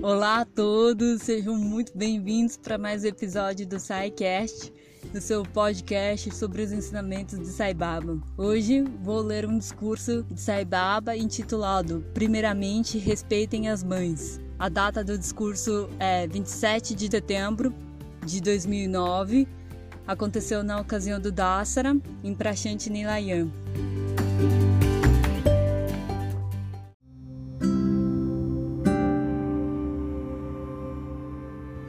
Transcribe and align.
Olá 0.00 0.42
a 0.42 0.44
todos, 0.44 1.22
sejam 1.22 1.56
muito 1.56 1.90
bem-vindos 1.96 2.56
para 2.56 2.78
mais 2.78 3.02
um 3.02 3.08
episódio 3.08 3.66
do 3.66 3.80
SciCast, 3.80 4.72
do 5.12 5.20
seu 5.20 5.42
podcast 5.42 6.32
sobre 6.36 6.62
os 6.62 6.70
ensinamentos 6.70 7.36
de 7.36 7.46
Sai 7.46 7.74
Baba. 7.74 8.16
Hoje 8.36 8.84
vou 9.02 9.20
ler 9.20 9.44
um 9.44 9.58
discurso 9.58 10.22
de 10.30 10.40
Sai 10.40 10.64
Baba 10.64 11.16
intitulado 11.16 12.04
Primeiramente, 12.14 12.96
respeitem 12.96 13.68
as 13.68 13.82
mães. 13.82 14.40
A 14.56 14.68
data 14.68 15.02
do 15.02 15.18
discurso 15.18 15.90
é 15.98 16.28
27 16.28 16.94
de 16.94 17.08
setembro 17.08 17.74
de 18.24 18.40
2009. 18.40 19.48
Aconteceu 20.06 20.62
na 20.62 20.80
ocasião 20.80 21.20
do 21.20 21.32
Dassara, 21.32 21.96
em 22.22 22.34
Prashanti 22.34 22.88
Nilayan. 22.88 23.50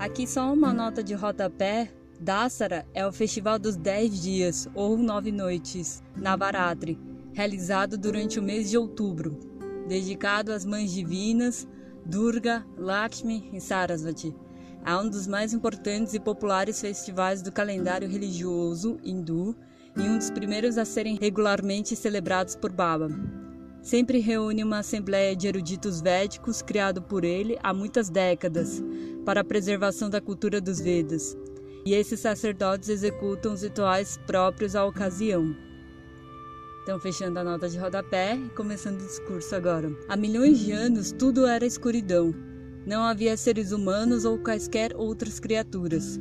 Aqui 0.09 0.26
só 0.26 0.52
uma 0.52 0.73
nota 0.73 1.04
de 1.04 1.13
rodapé. 1.13 1.94
Dassara 2.20 2.86
é 2.95 3.05
o 3.05 3.12
festival 3.12 3.59
dos 3.59 3.77
10 3.77 4.22
dias 4.22 4.68
ou 4.73 4.98
9 4.98 5.32
noites, 5.32 6.04
Navaratri, 6.18 6.99
realizado 7.32 7.95
durante 7.95 8.40
o 8.40 8.44
mês 8.44 8.72
de 8.72 8.77
outubro, 8.77 9.40
dedicado 9.88 10.52
às 10.52 10.66
mães 10.66 10.91
divinas, 10.91 11.68
Durga, 12.04 12.66
Lakshmi 12.76 13.52
e 13.54 13.62
Sarasvati. 13.62 14.35
É 14.84 14.95
um 14.95 15.08
dos 15.08 15.27
mais 15.27 15.54
importantes 15.54 16.16
e 16.16 16.20
populares 16.20 16.82
festivais 16.82 17.44
do 17.44 17.52
calendário 17.52 18.10
religioso 18.10 18.98
hindu 19.04 19.55
e 19.96 20.02
um 20.02 20.18
dos 20.18 20.32
primeiros 20.32 20.77
a 20.80 20.85
serem 20.85 21.18
regularmente 21.21 21.96
celebrados 21.96 22.55
por 22.55 22.71
Baba. 22.71 23.10
Sempre 23.82 24.20
reúne 24.20 24.63
uma 24.63 24.80
assembleia 24.80 25.35
de 25.35 25.48
eruditos 25.48 26.02
védicos 26.02 26.62
criado 26.62 27.01
por 27.01 27.23
ele 27.23 27.57
há 27.63 27.73
muitas 27.73 28.10
décadas 28.10 28.84
para 29.25 29.41
a 29.41 29.43
preservação 29.43 30.09
da 30.09 30.21
cultura 30.21 30.59
dos 30.59 30.79
Vedas, 30.79 31.37
e 31.85 31.93
esses 31.93 32.20
sacerdotes 32.20 32.89
executam 32.89 33.53
os 33.53 33.61
rituais 33.61 34.20
próprios 34.26 34.76
à 34.76 34.85
ocasião. 34.85 35.55
Então, 36.84 36.99
fechando 36.99 37.37
a 37.37 37.43
nota 37.43 37.70
de 37.70 37.77
rodapé 37.77 38.35
e 38.35 38.49
começando 38.49 39.01
o 39.01 39.05
discurso 39.05 39.55
agora. 39.55 39.95
Há 40.07 40.17
milhões 40.17 40.59
de 40.59 40.71
anos, 40.71 41.11
tudo 41.11 41.45
era 41.45 41.65
escuridão. 41.65 42.34
Não 42.85 43.03
havia 43.03 43.37
seres 43.37 43.71
humanos 43.71 44.26
ou 44.26 44.39
quaisquer 44.39 44.95
outras 44.95 45.39
criaturas. 45.39 46.20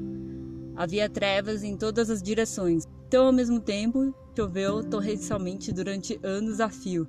Havia 0.77 1.08
trevas 1.08 1.64
em 1.64 1.77
todas 1.77 2.10
as 2.10 2.22
direções. 2.22 2.84
Então, 3.06 3.24
ao 3.24 3.33
mesmo 3.33 3.60
tempo, 3.60 4.14
choveu 4.36 4.84
torrencialmente 4.84 5.72
durante 5.72 6.20
anos 6.22 6.60
a 6.60 6.68
fio. 6.68 7.08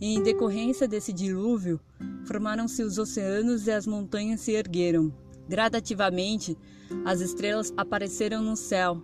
E, 0.00 0.14
em 0.14 0.22
decorrência 0.22 0.88
desse 0.88 1.12
dilúvio, 1.12 1.80
formaram-se 2.26 2.82
os 2.82 2.98
oceanos 2.98 3.66
e 3.66 3.70
as 3.70 3.86
montanhas 3.86 4.40
se 4.40 4.52
ergueram. 4.52 5.14
Gradativamente, 5.48 6.56
as 7.04 7.20
estrelas 7.20 7.72
apareceram 7.76 8.42
no 8.42 8.56
céu, 8.56 9.02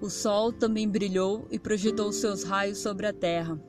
o 0.00 0.08
sol 0.08 0.52
também 0.52 0.88
brilhou 0.88 1.44
e 1.50 1.58
projetou 1.58 2.12
seus 2.12 2.44
raios 2.44 2.78
sobre 2.78 3.06
a 3.06 3.12
terra. 3.12 3.60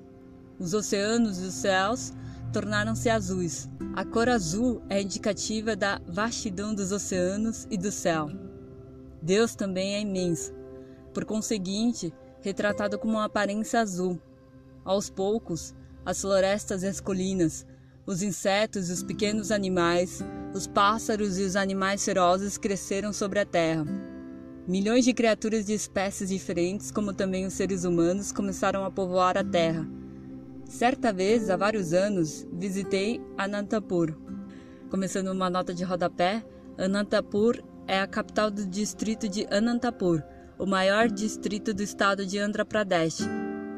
Os 0.60 0.76
oceanos 0.76 1.42
e 1.42 1.46
os 1.46 1.56
céus 1.56 2.14
tornaram-se 2.54 3.10
azuis. 3.10 3.68
A 3.96 4.06
cor 4.06 4.30
azul 4.30 4.82
é 4.90 5.02
indicativa 5.02 5.76
da 5.76 6.00
vastidão 6.08 6.76
dos 6.76 6.92
oceanos 6.92 7.66
e 7.72 7.78
do 7.78 7.92
céu. 7.92 8.30
Deus 9.22 9.56
também 9.56 9.96
é 9.96 10.02
imenso, 10.02 10.54
por 11.14 11.26
conseguinte, 11.26 12.14
retratado 12.42 13.00
com 13.00 13.08
uma 13.08 13.26
aparência 13.26 13.80
azul. 13.80 14.22
Aos 14.86 15.10
poucos, 15.10 15.74
as 16.06 16.22
florestas 16.22 16.84
e 16.84 16.88
as 16.88 17.00
colinas, 17.00 17.66
os 18.10 18.24
insetos 18.24 18.90
os 18.90 19.04
pequenos 19.04 19.52
animais, 19.52 20.20
os 20.52 20.66
pássaros 20.66 21.38
e 21.38 21.44
os 21.44 21.56
animais 21.56 22.04
ferozes 22.04 22.58
cresceram 22.58 23.14
sobre 23.14 23.38
a 23.38 23.46
terra. 23.46 23.86
Milhões 24.68 25.06
de 25.06 25.14
criaturas 25.14 25.64
de 25.64 25.74
espécies 25.74 26.30
diferentes, 26.30 26.90
como 26.90 27.14
também 27.14 27.46
os 27.46 27.53
seres 27.53 27.84
humanos, 27.84 28.31
começaram 28.31 28.84
a 28.84 28.90
povoar 28.90 29.38
a 29.38 29.44
Terra. 29.44 29.88
Certa 30.66 31.14
vez, 31.14 31.52
há 31.52 31.58
vários 31.58 31.94
anos, 31.94 32.48
visitei 32.52 33.22
Anantapur. 33.38 34.16
Começando 34.90 35.28
uma 35.28 35.50
nota 35.50 35.72
de 35.72 35.84
rodapé, 35.84 36.44
Anantapur 36.80 37.62
é 37.88 38.00
a 38.00 38.08
capital 38.08 38.50
do 38.50 38.66
distrito 38.66 39.30
de 39.30 39.46
Anantapur, 39.52 40.24
o 40.58 40.66
maior 40.66 41.09
distrito 41.09 41.75
do 41.75 41.84
estado 41.84 42.25
de 42.25 42.40
Andhra 42.40 42.66
Pradesh, 42.66 43.19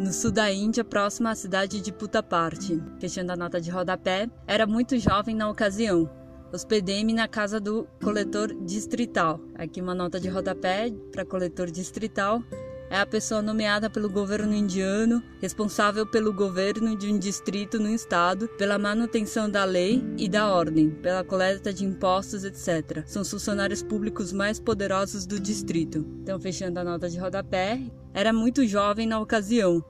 no 0.01 0.12
sul 0.12 0.31
da 0.31 0.51
Índia, 0.51 0.84
próximo 0.84 1.28
à 1.28 1.35
cidade 1.35 1.79
de 1.79 1.94
Puttaparthi. 1.94 2.81
Fechando 3.00 3.31
a 3.31 3.35
nota 3.35 3.62
de 3.62 3.69
rodapé, 3.69 4.28
era 4.47 4.66
muito 4.66 4.97
jovem 4.97 5.35
na 5.35 5.50
ocasião, 5.50 6.09
Hospedei-me 6.53 7.13
na 7.13 7.29
casa 7.29 7.62
do 7.62 7.88
coletor 8.03 8.53
distrital. 8.66 9.40
Aqui 9.56 9.79
uma 9.79 9.95
nota 9.95 10.19
de 10.19 10.28
rodapé 10.28 10.91
para 11.09 11.23
coletor 11.23 11.72
distrital. 11.72 12.44
É 12.90 13.00
a 13.00 13.06
pessoa 13.06 13.41
nomeada 13.41 13.90
pelo 13.90 14.09
governo 14.09 14.53
indiano, 14.53 15.23
responsável 15.40 16.06
pelo 16.06 16.34
governo 16.34 16.94
de 16.94 17.09
um 17.09 17.17
distrito 17.17 17.79
no 17.79 17.88
estado, 17.88 18.50
pela 18.57 18.78
manutenção 18.78 19.50
da 19.50 19.63
lei 19.63 20.03
e 20.17 20.28
da 20.28 20.53
ordem, 20.53 20.90
pela 20.90 21.23
coleta 21.23 21.72
de 21.72 21.85
impostos, 21.85 22.44
etc. 22.44 23.01
São 23.06 23.22
os 23.22 23.31
funcionários 23.31 23.81
públicos 23.81 24.34
mais 24.34 24.59
poderosos 24.59 25.25
do 25.25 25.40
distrito. 25.40 26.06
Então, 26.22 26.38
fechando 26.38 26.81
a 26.81 26.84
nota 26.84 27.09
de 27.09 27.17
rodapé, 27.17 27.79
era 28.13 28.34
muito 28.34 28.67
jovem 28.67 29.07
na 29.07 29.22
ocasião, 29.22 29.81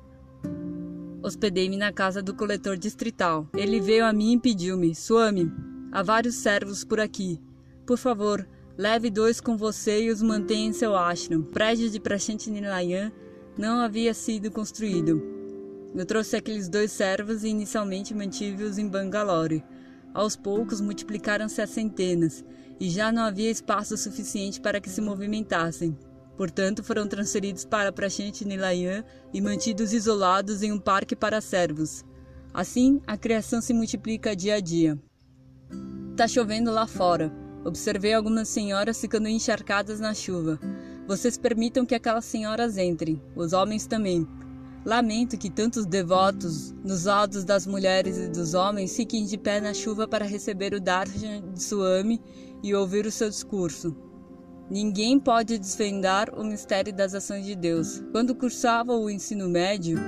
hospedei-me 1.21 1.77
na 1.77 1.91
casa 1.91 2.21
do 2.21 2.33
coletor 2.33 2.77
distrital. 2.77 3.47
Ele 3.55 3.79
veio 3.79 4.05
a 4.05 4.13
mim 4.13 4.33
e 4.33 4.39
pediu-me: 4.39 4.95
Suame, 4.95 5.51
Há 5.93 6.01
vários 6.01 6.35
servos 6.35 6.85
por 6.85 7.01
aqui. 7.01 7.41
Por 7.85 7.97
favor, 7.97 8.47
leve 8.77 9.09
dois 9.09 9.41
com 9.41 9.57
você 9.57 10.03
e 10.03 10.09
os 10.09 10.21
mantenha 10.21 10.69
em 10.69 10.71
seu 10.71 10.95
ashram. 10.95 11.41
O 11.41 11.43
prédio 11.43 11.89
de 11.89 11.99
Prashant 11.99 12.47
Nilayan 12.47 13.11
não 13.57 13.81
havia 13.81 14.13
sido 14.13 14.49
construído. 14.49 15.21
Eu 15.93 16.05
trouxe 16.05 16.37
aqueles 16.37 16.69
dois 16.69 16.93
servos 16.93 17.43
e 17.43 17.49
inicialmente 17.49 18.13
mantive-os 18.13 18.77
em 18.77 18.87
Bangalore. 18.87 19.61
Aos 20.13 20.37
poucos 20.37 20.79
multiplicaram-se 20.79 21.61
a 21.61 21.67
centenas 21.67 22.45
e 22.79 22.89
já 22.89 23.11
não 23.11 23.23
havia 23.23 23.51
espaço 23.51 23.97
suficiente 23.97 24.61
para 24.61 24.79
que 24.79 24.89
se 24.89 25.01
movimentassem. 25.01 25.97
Portanto, 26.41 26.83
foram 26.83 27.07
transferidos 27.07 27.63
para 27.65 27.91
Prashant 27.91 28.41
Nilayan 28.41 29.03
e 29.31 29.39
mantidos 29.39 29.93
isolados 29.93 30.63
em 30.63 30.71
um 30.71 30.79
parque 30.79 31.15
para 31.15 31.39
servos. 31.39 32.03
Assim, 32.51 32.99
a 33.05 33.15
criação 33.15 33.61
se 33.61 33.71
multiplica 33.75 34.35
dia 34.35 34.55
a 34.55 34.59
dia. 34.59 34.97
Está 36.09 36.27
chovendo 36.27 36.71
lá 36.71 36.87
fora. 36.87 37.31
Observei 37.63 38.15
algumas 38.15 38.49
senhoras 38.49 38.99
ficando 38.99 39.27
encharcadas 39.27 39.99
na 39.99 40.15
chuva. 40.15 40.59
Vocês 41.07 41.37
permitam 41.37 41.85
que 41.85 41.93
aquelas 41.93 42.25
senhoras 42.25 42.75
entrem, 42.75 43.21
os 43.35 43.53
homens 43.53 43.85
também. 43.85 44.27
Lamento 44.83 45.37
que 45.37 45.47
tantos 45.47 45.85
devotos, 45.85 46.71
nos 46.83 47.05
lados 47.05 47.43
das 47.43 47.67
mulheres 47.67 48.17
e 48.17 48.29
dos 48.29 48.55
homens, 48.55 48.95
fiquem 48.95 49.27
de 49.27 49.37
pé 49.37 49.61
na 49.61 49.75
chuva 49.75 50.07
para 50.07 50.25
receber 50.25 50.73
o 50.73 50.81
darshan 50.81 51.53
de 51.53 51.61
Swami 51.61 52.19
e 52.63 52.73
ouvir 52.73 53.05
o 53.05 53.11
seu 53.11 53.29
discurso. 53.29 53.95
Ninguém 54.71 55.19
pode 55.19 55.57
desvendar 55.57 56.33
o 56.33 56.45
mistério 56.45 56.93
das 56.93 57.13
ações 57.13 57.45
de 57.45 57.57
Deus. 57.57 58.01
Quando 58.13 58.33
cursava 58.33 58.93
o 58.93 59.09
ensino 59.09 59.49
médio, 59.49 59.99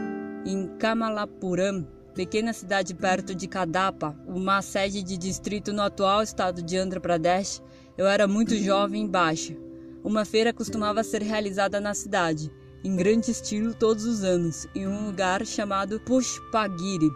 em 0.45 0.69
Kamalapuram, 0.77 1.85
pequena 2.15 2.53
cidade 2.53 2.93
perto 2.93 3.35
de 3.35 3.45
Kadapa, 3.45 4.17
uma 4.25 4.61
sede 4.61 5.03
de 5.03 5.17
distrito 5.17 5.73
no 5.73 5.81
atual 5.81 6.23
estado 6.23 6.61
de 6.61 6.77
Andhra 6.77 7.01
Pradesh, 7.01 7.61
eu 7.97 8.07
era 8.07 8.25
muito 8.25 8.55
jovem 8.55 9.03
e 9.03 9.09
baixa. 9.09 9.53
Uma 10.01 10.23
feira 10.23 10.53
costumava 10.53 11.03
ser 11.03 11.21
realizada 11.21 11.81
na 11.81 11.93
cidade, 11.93 12.49
em 12.85 12.95
grande 12.95 13.31
estilo 13.31 13.73
todos 13.73 14.05
os 14.05 14.23
anos, 14.23 14.65
em 14.73 14.87
um 14.87 15.07
lugar 15.07 15.45
chamado 15.45 15.99
Pushpagiri, 15.99 17.11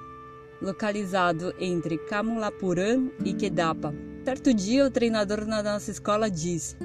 localizado 0.62 1.54
entre 1.58 1.98
Kamalapuram 1.98 3.10
e 3.24 3.34
Kedapa. 3.34 3.96
Certo 4.26 4.54
dia, 4.54 4.86
o 4.86 4.92
treinador 4.92 5.46
na 5.46 5.64
nossa 5.64 5.90
escola 5.92 6.30
disse: 6.30 6.76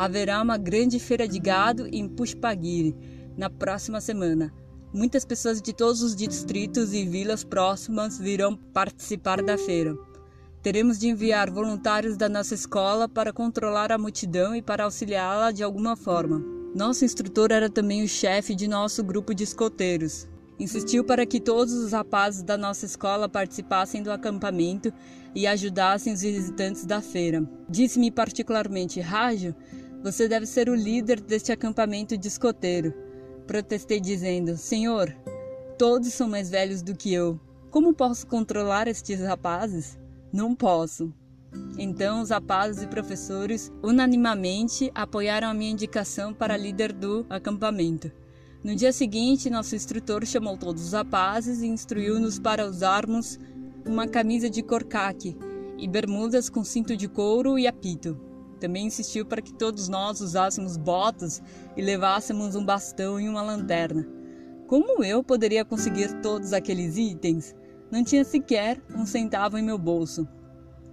haverá 0.00 0.40
uma 0.40 0.56
grande 0.56 0.98
feira 0.98 1.28
de 1.28 1.38
gado 1.38 1.86
em 1.92 2.08
Pushpagiri 2.08 2.96
na 3.36 3.50
próxima 3.50 4.00
semana. 4.00 4.50
Muitas 4.94 5.26
pessoas 5.26 5.60
de 5.60 5.74
todos 5.74 6.00
os 6.00 6.16
distritos 6.16 6.94
e 6.94 7.04
vilas 7.04 7.44
próximas 7.44 8.18
virão 8.18 8.56
participar 8.56 9.42
da 9.42 9.58
feira. 9.58 9.94
Teremos 10.62 10.98
de 10.98 11.08
enviar 11.08 11.50
voluntários 11.50 12.16
da 12.16 12.30
nossa 12.30 12.54
escola 12.54 13.10
para 13.10 13.30
controlar 13.30 13.92
a 13.92 13.98
multidão 13.98 14.56
e 14.56 14.62
para 14.62 14.84
auxiliá-la 14.84 15.52
de 15.52 15.62
alguma 15.62 15.94
forma. 15.94 16.42
Nosso 16.74 17.04
instrutor 17.04 17.52
era 17.52 17.68
também 17.68 18.02
o 18.02 18.08
chefe 18.08 18.54
de 18.54 18.66
nosso 18.66 19.04
grupo 19.04 19.34
de 19.34 19.44
escoteiros. 19.44 20.26
Insistiu 20.58 21.04
para 21.04 21.24
que 21.24 21.40
todos 21.40 21.72
os 21.72 21.92
rapazes 21.92 22.42
da 22.42 22.56
nossa 22.56 22.84
escola 22.86 23.28
participassem 23.28 24.02
do 24.02 24.10
acampamento 24.10 24.92
e 25.34 25.46
ajudassem 25.46 26.12
os 26.12 26.20
visitantes 26.20 26.84
da 26.84 27.00
feira. 27.00 27.48
Disse-me 27.66 28.10
particularmente: 28.10 29.00
Rajo, 29.00 29.54
você 30.02 30.26
deve 30.26 30.46
ser 30.46 30.68
o 30.68 30.74
líder 30.74 31.20
deste 31.20 31.52
acampamento 31.52 32.16
de 32.16 32.28
escoteiro. 32.28 32.94
Protestei 33.46 34.00
dizendo: 34.00 34.56
Senhor, 34.56 35.14
todos 35.78 36.12
são 36.12 36.28
mais 36.28 36.50
velhos 36.50 36.82
do 36.82 36.94
que 36.94 37.12
eu. 37.12 37.38
Como 37.70 37.94
posso 37.94 38.26
controlar 38.26 38.88
estes 38.88 39.20
rapazes? 39.20 39.98
Não 40.32 40.54
posso. 40.54 41.12
Então, 41.76 42.22
os 42.22 42.30
rapazes 42.30 42.82
e 42.82 42.86
professores 42.86 43.72
unanimamente 43.82 44.90
apoiaram 44.94 45.48
a 45.48 45.54
minha 45.54 45.72
indicação 45.72 46.32
para 46.32 46.56
líder 46.56 46.92
do 46.92 47.26
acampamento. 47.28 48.10
No 48.62 48.74
dia 48.74 48.92
seguinte, 48.92 49.50
nosso 49.50 49.74
instrutor 49.74 50.24
chamou 50.26 50.56
todos 50.56 50.84
os 50.84 50.92
rapazes 50.92 51.62
e 51.62 51.66
instruiu-nos 51.66 52.38
para 52.38 52.66
usarmos 52.66 53.38
uma 53.86 54.06
camisa 54.06 54.48
de 54.50 54.62
corcaque 54.62 55.36
e 55.78 55.88
bermudas 55.88 56.48
com 56.48 56.62
cinto 56.62 56.96
de 56.96 57.08
couro 57.08 57.58
e 57.58 57.66
apito. 57.66 58.29
Também 58.60 58.86
insistiu 58.86 59.24
para 59.24 59.40
que 59.40 59.54
todos 59.54 59.88
nós 59.88 60.20
usássemos 60.20 60.76
botas 60.76 61.42
e 61.76 61.82
levássemos 61.82 62.54
um 62.54 62.64
bastão 62.64 63.18
e 63.18 63.28
uma 63.28 63.42
lanterna. 63.42 64.06
Como 64.68 65.02
eu 65.02 65.24
poderia 65.24 65.64
conseguir 65.64 66.20
todos 66.20 66.52
aqueles 66.52 66.96
itens? 66.96 67.56
Não 67.90 68.04
tinha 68.04 68.22
sequer 68.22 68.80
um 68.94 69.06
centavo 69.06 69.58
em 69.58 69.62
meu 69.62 69.78
bolso. 69.78 70.28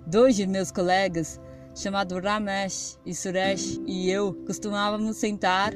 Dois 0.07 0.35
de 0.35 0.47
meus 0.47 0.71
colegas, 0.71 1.39
chamados 1.75 2.23
Ramesh 2.23 2.97
e 3.05 3.13
Suresh, 3.13 3.79
e 3.85 4.09
eu 4.09 4.33
costumávamos 4.47 5.17
sentar 5.17 5.73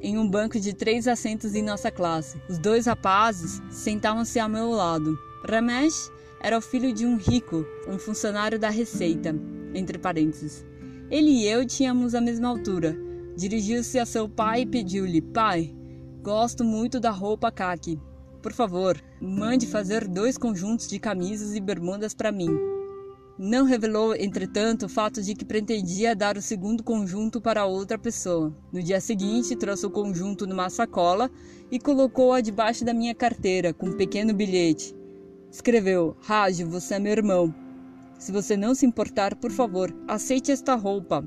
em 0.00 0.16
um 0.16 0.28
banco 0.28 0.58
de 0.58 0.72
três 0.72 1.06
assentos 1.06 1.54
em 1.54 1.62
nossa 1.62 1.90
classe. 1.90 2.40
Os 2.48 2.58
dois 2.58 2.86
rapazes 2.86 3.62
sentavam-se 3.70 4.40
ao 4.40 4.48
meu 4.48 4.70
lado. 4.70 5.16
Ramesh 5.48 6.10
era 6.40 6.56
o 6.56 6.62
filho 6.62 6.92
de 6.92 7.04
um 7.04 7.16
rico, 7.16 7.64
um 7.86 7.98
funcionário 7.98 8.58
da 8.58 8.70
Receita, 8.70 9.34
entre 9.74 9.98
parênteses. 9.98 10.64
Ele 11.10 11.30
e 11.30 11.46
eu 11.46 11.64
tínhamos 11.64 12.14
a 12.14 12.20
mesma 12.20 12.48
altura. 12.48 12.94
Dirigiu-se 13.34 13.98
a 13.98 14.04
seu 14.04 14.28
pai 14.28 14.62
e 14.62 14.66
pediu-lhe: 14.66 15.22
Pai, 15.22 15.74
gosto 16.22 16.62
muito 16.62 17.00
da 17.00 17.10
roupa 17.10 17.50
caqui. 17.50 17.98
Por 18.42 18.52
favor, 18.52 19.00
mande 19.20 19.66
fazer 19.66 20.06
dois 20.06 20.36
conjuntos 20.36 20.86
de 20.86 20.98
camisas 20.98 21.54
e 21.54 21.60
bermudas 21.60 22.12
para 22.12 22.30
mim. 22.30 22.50
Não 23.38 23.64
revelou, 23.64 24.14
entretanto, 24.14 24.84
o 24.86 24.88
fato 24.88 25.22
de 25.22 25.34
que 25.34 25.44
pretendia 25.44 26.14
dar 26.14 26.36
o 26.36 26.42
segundo 26.42 26.82
conjunto 26.82 27.40
para 27.40 27.64
outra 27.64 27.98
pessoa. 27.98 28.54
No 28.70 28.82
dia 28.82 29.00
seguinte, 29.00 29.56
trouxe 29.56 29.86
o 29.86 29.90
conjunto 29.90 30.46
numa 30.46 30.68
sacola 30.68 31.30
e 31.70 31.78
colocou-a 31.78 32.40
debaixo 32.40 32.84
da 32.84 32.92
minha 32.92 33.14
carteira, 33.14 33.72
com 33.72 33.86
um 33.86 33.96
pequeno 33.96 34.34
bilhete. 34.34 34.94
Escreveu: 35.50 36.16
Raj, 36.20 36.62
você 36.64 36.94
é 36.94 36.98
meu 36.98 37.12
irmão. 37.12 37.67
Se 38.18 38.32
você 38.32 38.56
não 38.56 38.74
se 38.74 38.84
importar, 38.84 39.36
por 39.36 39.52
favor, 39.52 39.94
aceite 40.08 40.50
esta 40.50 40.74
roupa. 40.74 41.24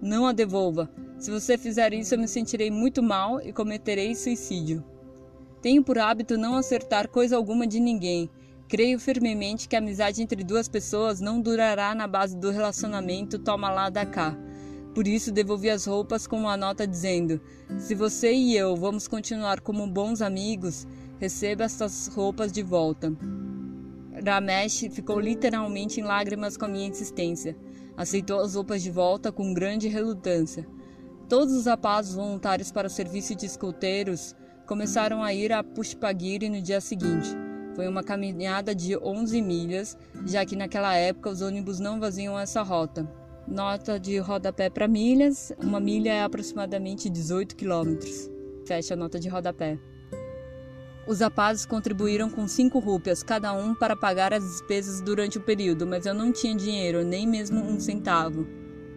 Não 0.00 0.26
a 0.26 0.32
devolva. 0.32 0.90
Se 1.18 1.30
você 1.30 1.58
fizer 1.58 1.92
isso, 1.92 2.14
eu 2.14 2.18
me 2.18 2.26
sentirei 2.26 2.70
muito 2.70 3.02
mal 3.02 3.40
e 3.40 3.52
cometerei 3.52 4.14
suicídio. 4.14 4.82
Tenho 5.60 5.84
por 5.84 5.98
hábito 5.98 6.38
não 6.38 6.56
acertar 6.56 7.06
coisa 7.08 7.36
alguma 7.36 7.66
de 7.66 7.78
ninguém. 7.78 8.30
Creio 8.66 8.98
firmemente 8.98 9.68
que 9.68 9.76
a 9.76 9.78
amizade 9.78 10.22
entre 10.22 10.42
duas 10.42 10.66
pessoas 10.66 11.20
não 11.20 11.38
durará 11.38 11.94
na 11.94 12.08
base 12.08 12.36
do 12.36 12.50
relacionamento 12.50 13.38
toma 13.38 13.70
lá 13.70 13.90
da 13.90 14.06
cá. 14.06 14.34
Por 14.94 15.06
isso 15.06 15.30
devolvi 15.30 15.68
as 15.68 15.84
roupas 15.84 16.26
com 16.26 16.38
uma 16.38 16.56
nota 16.56 16.86
dizendo: 16.86 17.40
Se 17.78 17.94
você 17.94 18.32
e 18.32 18.56
eu 18.56 18.74
vamos 18.74 19.06
continuar 19.06 19.60
como 19.60 19.86
bons 19.86 20.22
amigos, 20.22 20.86
receba 21.18 21.64
estas 21.64 22.08
roupas 22.08 22.50
de 22.50 22.62
volta. 22.62 23.12
Ramesh 24.24 24.88
ficou 24.90 25.20
literalmente 25.20 26.00
em 26.00 26.04
lágrimas 26.04 26.56
com 26.56 26.64
a 26.64 26.68
minha 26.68 26.88
insistência. 26.88 27.56
Aceitou 27.96 28.40
as 28.40 28.54
roupas 28.54 28.82
de 28.82 28.90
volta 28.90 29.30
com 29.30 29.52
grande 29.52 29.88
relutância. 29.88 30.66
Todos 31.28 31.54
os 31.54 31.66
rapazes 31.66 32.14
voluntários 32.14 32.70
para 32.70 32.86
o 32.86 32.90
serviço 32.90 33.34
de 33.34 33.46
escoteiros 33.46 34.34
começaram 34.66 35.22
a 35.22 35.32
ir 35.32 35.52
a 35.52 35.62
Pushpagiri 35.62 36.48
no 36.48 36.60
dia 36.60 36.80
seguinte. 36.80 37.28
Foi 37.74 37.88
uma 37.88 38.02
caminhada 38.02 38.74
de 38.74 38.96
11 38.96 39.40
milhas, 39.40 39.96
já 40.26 40.44
que 40.44 40.56
naquela 40.56 40.94
época 40.94 41.30
os 41.30 41.40
ônibus 41.40 41.80
não 41.80 41.98
vaziam 41.98 42.38
essa 42.38 42.62
rota. 42.62 43.08
Nota 43.46 43.98
de 43.98 44.18
rodapé 44.18 44.70
para 44.70 44.86
milhas: 44.86 45.52
uma 45.58 45.80
milha 45.80 46.12
é 46.12 46.22
aproximadamente 46.22 47.10
18 47.10 47.56
quilômetros. 47.56 48.30
Fecha 48.66 48.94
a 48.94 48.96
nota 48.96 49.18
de 49.18 49.28
rodapé. 49.28 49.78
Os 51.06 51.20
rapazes 51.20 51.66
contribuíram 51.66 52.30
com 52.30 52.46
cinco 52.46 52.78
rúpias 52.78 53.22
cada 53.22 53.52
um 53.52 53.74
para 53.74 53.96
pagar 53.96 54.32
as 54.32 54.44
despesas 54.44 55.00
durante 55.00 55.36
o 55.36 55.40
período, 55.40 55.86
mas 55.86 56.06
eu 56.06 56.14
não 56.14 56.30
tinha 56.30 56.54
dinheiro, 56.54 57.04
nem 57.04 57.26
mesmo 57.26 57.60
um 57.60 57.80
centavo. 57.80 58.46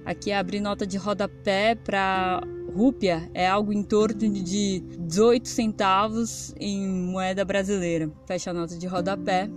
Aqui 0.06 0.32
abri 0.32 0.60
nota 0.60 0.86
de 0.86 0.98
rodapé 0.98 1.74
para 1.74 2.44
rúpia, 2.72 3.28
é 3.34 3.48
algo 3.48 3.74
em 3.74 3.82
torno 3.82 4.20
de 4.20 4.82
18 5.00 5.48
centavos 5.48 6.54
em 6.60 6.88
moeda 6.88 7.44
brasileira. 7.44 8.12
Fecha 8.28 8.52
a 8.52 8.54
nota 8.54 8.78
de 8.78 8.86
rodapé. 8.86 9.50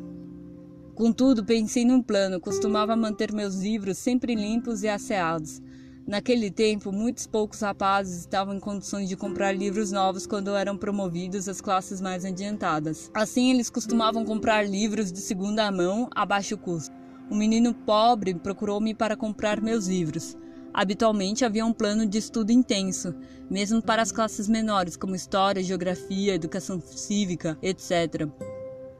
Contudo, 0.95 1.45
pensei 1.45 1.85
num 1.85 2.03
plano, 2.03 2.41
costumava 2.41 2.97
manter 2.97 3.31
meus 3.31 3.57
livros 3.57 3.99
sempre 3.99 4.35
limpos 4.35 4.83
e 4.83 4.89
asseados. 4.89 5.61
Naquele 6.09 6.51
tempo, 6.51 6.91
muitos 6.91 7.27
poucos 7.27 7.61
rapazes 7.61 8.21
estavam 8.21 8.55
em 8.55 8.59
condições 8.59 9.11
de 9.11 9.15
comprar 9.15 9.53
livros 9.53 9.93
novos 9.93 10.27
quando 10.27 10.57
eram 10.57 10.75
promovidos 10.75 11.47
às 11.51 11.61
classes 11.61 12.01
mais 12.01 12.25
adiantadas. 12.25 13.11
Assim, 13.13 13.51
eles 13.51 13.69
costumavam 13.69 14.25
comprar 14.25 14.67
livros 14.67 15.13
de 15.13 15.19
segunda 15.19 15.71
mão 15.71 16.09
a 16.17 16.25
baixo 16.25 16.57
custo. 16.57 16.95
Um 17.31 17.37
menino 17.37 17.75
pobre 17.75 18.33
procurou-me 18.33 18.95
para 18.95 19.19
comprar 19.19 19.61
meus 19.61 19.87
livros. 19.87 20.35
Habitualmente 20.73 21.45
havia 21.45 21.67
um 21.67 21.75
plano 21.75 22.07
de 22.07 22.17
estudo 22.17 22.53
intenso, 22.53 23.15
mesmo 23.51 23.83
para 23.83 24.01
as 24.01 24.11
classes 24.11 24.49
menores, 24.49 24.97
como 24.97 25.15
história, 25.15 25.63
geografia, 25.63 26.35
educação 26.35 26.81
cívica, 26.81 27.59
etc. 27.61 28.27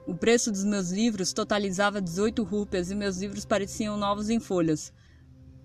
O 0.07 0.15
preço 0.15 0.53
dos 0.53 0.65
meus 0.65 0.91
livros 0.91 1.33
totalizava 1.33 2.03
18 2.03 2.43
rúpias 2.43 2.91
e 2.91 2.95
meus 2.95 3.17
livros 3.17 3.47
pareciam 3.47 3.97
novos 3.97 4.29
em 4.29 4.39
folhas. 4.39 4.93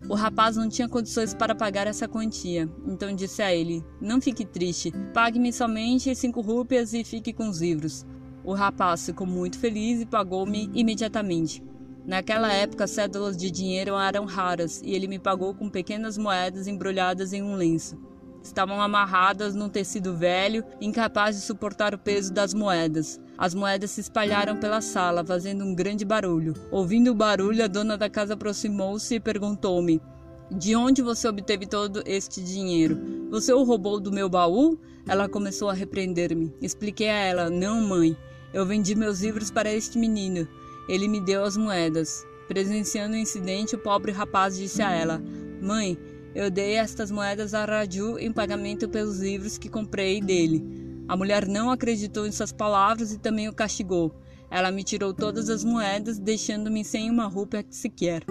O 0.10 0.16
rapaz 0.16 0.58
não 0.58 0.68
tinha 0.68 0.90
condições 0.90 1.34
para 1.34 1.56
pagar 1.56 1.88
essa 1.88 2.10
quantia, 2.10 2.70
então 2.86 3.16
disse 3.16 3.42
a 3.42 3.54
ele: 3.54 3.84
Não 4.02 4.20
fique 4.20 4.44
triste, 4.44 4.92
pague-me 5.14 5.54
somente 5.54 6.14
cinco 6.14 6.42
rúpias 6.42 6.94
e 6.94 7.04
fique 7.06 7.32
com 7.32 7.48
os 7.48 7.62
livros. 7.62 8.06
O 8.44 8.54
rapaz 8.54 9.06
ficou 9.06 9.26
muito 9.26 9.58
feliz 9.58 10.02
e 10.02 10.06
pagou-me 10.06 10.70
imediatamente. 10.74 11.64
Naquela 12.06 12.52
época, 12.52 12.86
cédulas 12.86 13.38
de 13.38 13.50
dinheiro 13.50 13.96
eram 13.96 14.26
raras 14.26 14.82
e 14.84 14.94
ele 14.94 15.08
me 15.08 15.18
pagou 15.18 15.56
com 15.56 15.70
pequenas 15.70 16.18
moedas 16.18 16.68
embrulhadas 16.68 17.32
em 17.32 17.42
um 17.42 17.56
lenço. 17.56 17.98
Estavam 18.44 18.82
amarradas 18.82 19.56
num 19.56 19.70
tecido 19.70 20.18
velho, 20.18 20.66
incapaz 20.82 21.38
de 21.38 21.44
suportar 21.44 21.96
o 21.96 21.98
peso 21.98 22.34
das 22.34 22.54
moedas. 22.54 23.22
As 23.44 23.54
moedas 23.54 23.92
se 23.92 24.00
espalharam 24.00 24.56
pela 24.56 24.80
sala, 24.80 25.22
fazendo 25.22 25.66
um 25.66 25.76
grande 25.76 26.06
barulho. 26.06 26.54
Ouvindo 26.72 27.12
o 27.12 27.14
barulho, 27.14 27.62
a 27.62 27.68
dona 27.68 27.98
da 27.98 28.10
casa 28.10 28.36
aproximou-se 28.36 29.16
e 29.16 29.20
perguntou-me: 29.20 30.02
De 30.50 30.78
onde 30.78 31.02
você 31.02 31.28
obteve 31.28 31.66
todo 31.66 32.02
este 32.06 32.42
dinheiro? 32.42 33.28
Você 33.30 33.52
o 33.52 33.64
roubou 33.64 34.00
do 34.00 34.14
meu 34.14 34.30
baú? 34.30 34.80
Ela 35.06 35.28
começou 35.28 35.70
a 35.70 35.74
repreender-me. 35.74 36.56
Expliquei 36.62 37.10
a 37.10 37.20
ela: 37.20 37.50
Não, 37.50 37.82
mãe. 37.82 38.16
Eu 38.54 38.66
vendi 38.66 38.96
meus 38.96 39.20
livros 39.20 39.52
para 39.52 39.74
este 39.74 39.98
menino. 39.98 40.48
Ele 40.88 41.10
me 41.10 41.20
deu 41.20 41.44
as 41.44 41.58
moedas. 41.58 42.26
Presenciando 42.48 43.16
o 43.16 43.20
incidente, 43.20 43.76
o 43.76 43.80
pobre 43.80 44.14
rapaz 44.14 44.56
disse 44.56 44.82
a 44.82 44.90
ela: 44.90 45.22
Mãe, 45.62 45.98
eu 46.34 46.50
dei 46.50 46.76
estas 46.76 47.12
moedas 47.12 47.54
a 47.54 47.66
Raju 47.66 48.18
em 48.18 48.32
pagamento 48.32 48.88
pelos 48.88 49.20
livros 49.20 49.58
que 49.58 49.68
comprei 49.68 50.22
dele. 50.22 50.83
A 51.08 51.18
mulher 51.18 51.48
não 51.48 51.70
acreditou 51.70 52.26
em 52.26 52.32
suas 52.32 52.52
palavras 52.52 53.12
e 53.12 53.20
também 53.20 53.50
o 53.50 53.54
castigou. 53.54 54.16
Ela 54.50 54.72
me 54.72 54.84
tirou 54.84 55.14
todas 55.14 55.50
as 55.50 55.64
moedas, 55.64 56.18
deixando-me 56.18 56.84
sem 56.86 57.10
uma 57.10 57.28
roupa 57.28 57.64
sequer. 57.70 58.24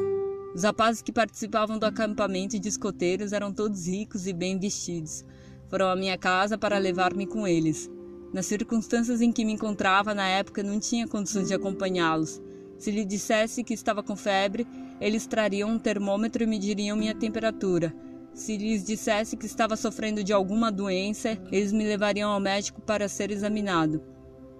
Os 0.54 0.64
rapazes 0.64 1.02
que 1.02 1.12
participavam 1.12 1.78
do 1.78 1.86
acampamento 1.86 2.58
de 2.58 2.68
escoteiros 2.68 3.32
eram 3.32 3.52
todos 3.52 3.86
ricos 3.86 4.26
e 4.26 4.32
bem 4.32 4.58
vestidos. 4.58 5.24
Foram 5.68 5.88
à 5.88 5.96
minha 5.96 6.16
casa 6.16 6.56
para 6.56 6.78
levar-me 6.78 7.26
com 7.26 7.46
eles. 7.46 7.90
Nas 8.32 8.46
circunstâncias 8.46 9.20
em 9.20 9.32
que 9.32 9.44
me 9.44 9.52
encontrava 9.52 10.14
na 10.14 10.26
época, 10.26 10.62
não 10.62 10.78
tinha 10.80 11.08
condições 11.08 11.48
de 11.48 11.54
acompanhá-los. 11.54 12.40
Se 12.78 12.90
lhe 12.90 13.04
dissesse 13.04 13.62
que 13.62 13.74
estava 13.74 14.02
com 14.02 14.16
febre, 14.16 14.66
eles 15.00 15.26
trariam 15.26 15.70
um 15.70 15.78
termômetro 15.78 16.42
e 16.42 16.46
mediriam 16.46 16.96
minha 16.96 17.14
temperatura. 17.14 17.94
Se 18.34 18.56
lhes 18.56 18.84
dissesse 18.84 19.36
que 19.36 19.46
estava 19.46 19.76
sofrendo 19.76 20.24
de 20.24 20.32
alguma 20.32 20.72
doença, 20.72 21.38
eles 21.50 21.72
me 21.72 21.84
levariam 21.84 22.30
ao 22.30 22.40
médico 22.40 22.80
para 22.80 23.08
ser 23.08 23.30
examinado. 23.30 24.02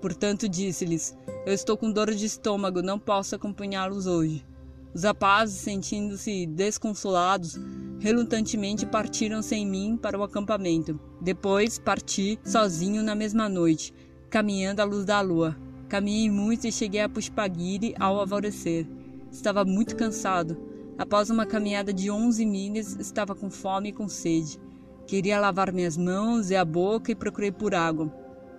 Portanto, 0.00 0.49
disse-lhes: 0.49 1.17
Eu 1.47 1.55
estou 1.55 1.76
com 1.76 1.91
dor 1.91 2.12
de 2.14 2.26
estômago, 2.26 2.83
não 2.83 2.99
posso 2.99 3.35
acompanhá-los 3.35 4.07
hoje. 4.07 4.45
Os 4.95 5.05
rapazes, 5.05 5.57
sentindo-se 5.57 6.47
desconsolados, 6.47 7.59
relutantemente 7.99 8.85
partiram 8.85 9.41
sem 9.41 9.67
mim 9.67 9.97
para 9.97 10.19
o 10.19 10.23
acampamento. 10.23 11.00
Depois 11.21 11.79
parti 11.79 12.38
sozinho 12.45 13.02
na 13.02 13.14
mesma 13.14 13.49
noite, 13.49 13.95
caminhando 14.29 14.81
à 14.81 14.85
luz 14.85 15.07
da 15.07 15.21
lua. 15.23 15.57
Caminhei 15.88 16.31
muito 16.31 16.67
e 16.67 16.73
cheguei 16.73 17.00
a 17.00 17.09
Pushpagiri 17.09 17.95
ao 17.99 18.19
alvorecer. 18.21 18.87
Estava 19.31 19.64
muito 19.64 19.97
cansado. 19.97 20.72
Após 20.99 21.30
uma 21.30 21.46
caminhada 21.46 21.92
de 21.92 22.11
11 22.11 22.44
milhas, 22.44 22.96
estava 23.00 23.34
com 23.34 23.50
fome 23.50 23.88
e 23.88 23.92
com 23.92 24.08
sede. 24.08 24.61
Queria 25.06 25.40
lavar 25.40 25.72
minhas 25.72 25.96
mãos 25.96 26.50
e 26.50 26.56
a 26.56 26.64
boca 26.64 27.11
e 27.11 27.14
procurei 27.14 27.50
por 27.50 27.75
água. 27.75 28.12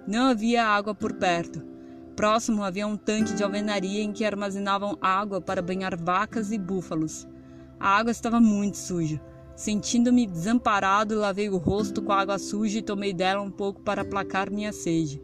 Não 0.08 0.28
havia 0.28 0.66
água 0.66 0.94
por 0.94 1.14
perto. 1.14 1.64
Próximo 2.16 2.64
havia 2.64 2.86
um 2.86 2.98
tanque 2.98 3.34
de 3.34 3.44
alvenaria 3.44 4.04
em 4.04 4.12
que 4.12 4.26
armazenavam 4.26 4.98
água 5.02 5.42
para 5.42 5.62
banhar 5.62 5.96
vacas 5.96 6.52
e 6.52 6.58
búfalos. 6.58 7.28
A 7.80 7.98
água 7.98 8.12
estava 8.12 8.40
muito 8.40 8.78
suja. 8.78 9.22
Sentindo-me 9.56 10.26
desamparado, 10.26 11.20
lavei 11.20 11.50
o 11.50 11.58
rosto 11.58 12.02
com 12.02 12.12
água 12.12 12.40
suja 12.40 12.80
e 12.80 12.84
tomei 12.84 13.14
dela 13.14 13.42
um 13.42 13.52
pouco 13.52 13.82
para 13.82 14.02
aplacar 14.02 14.52
minha 14.52 14.74
sede. 14.74 15.22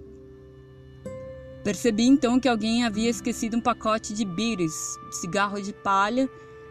Percebi 1.63 2.05
então 2.05 2.39
que 2.39 2.47
alguém 2.47 2.85
havia 2.85 3.09
esquecido 3.09 3.57
um 3.57 3.61
pacote 3.61 4.13
de 4.13 4.23
bires, 4.23 4.97
cigarro 5.11 5.61
de 5.61 5.73
palha 5.73 6.29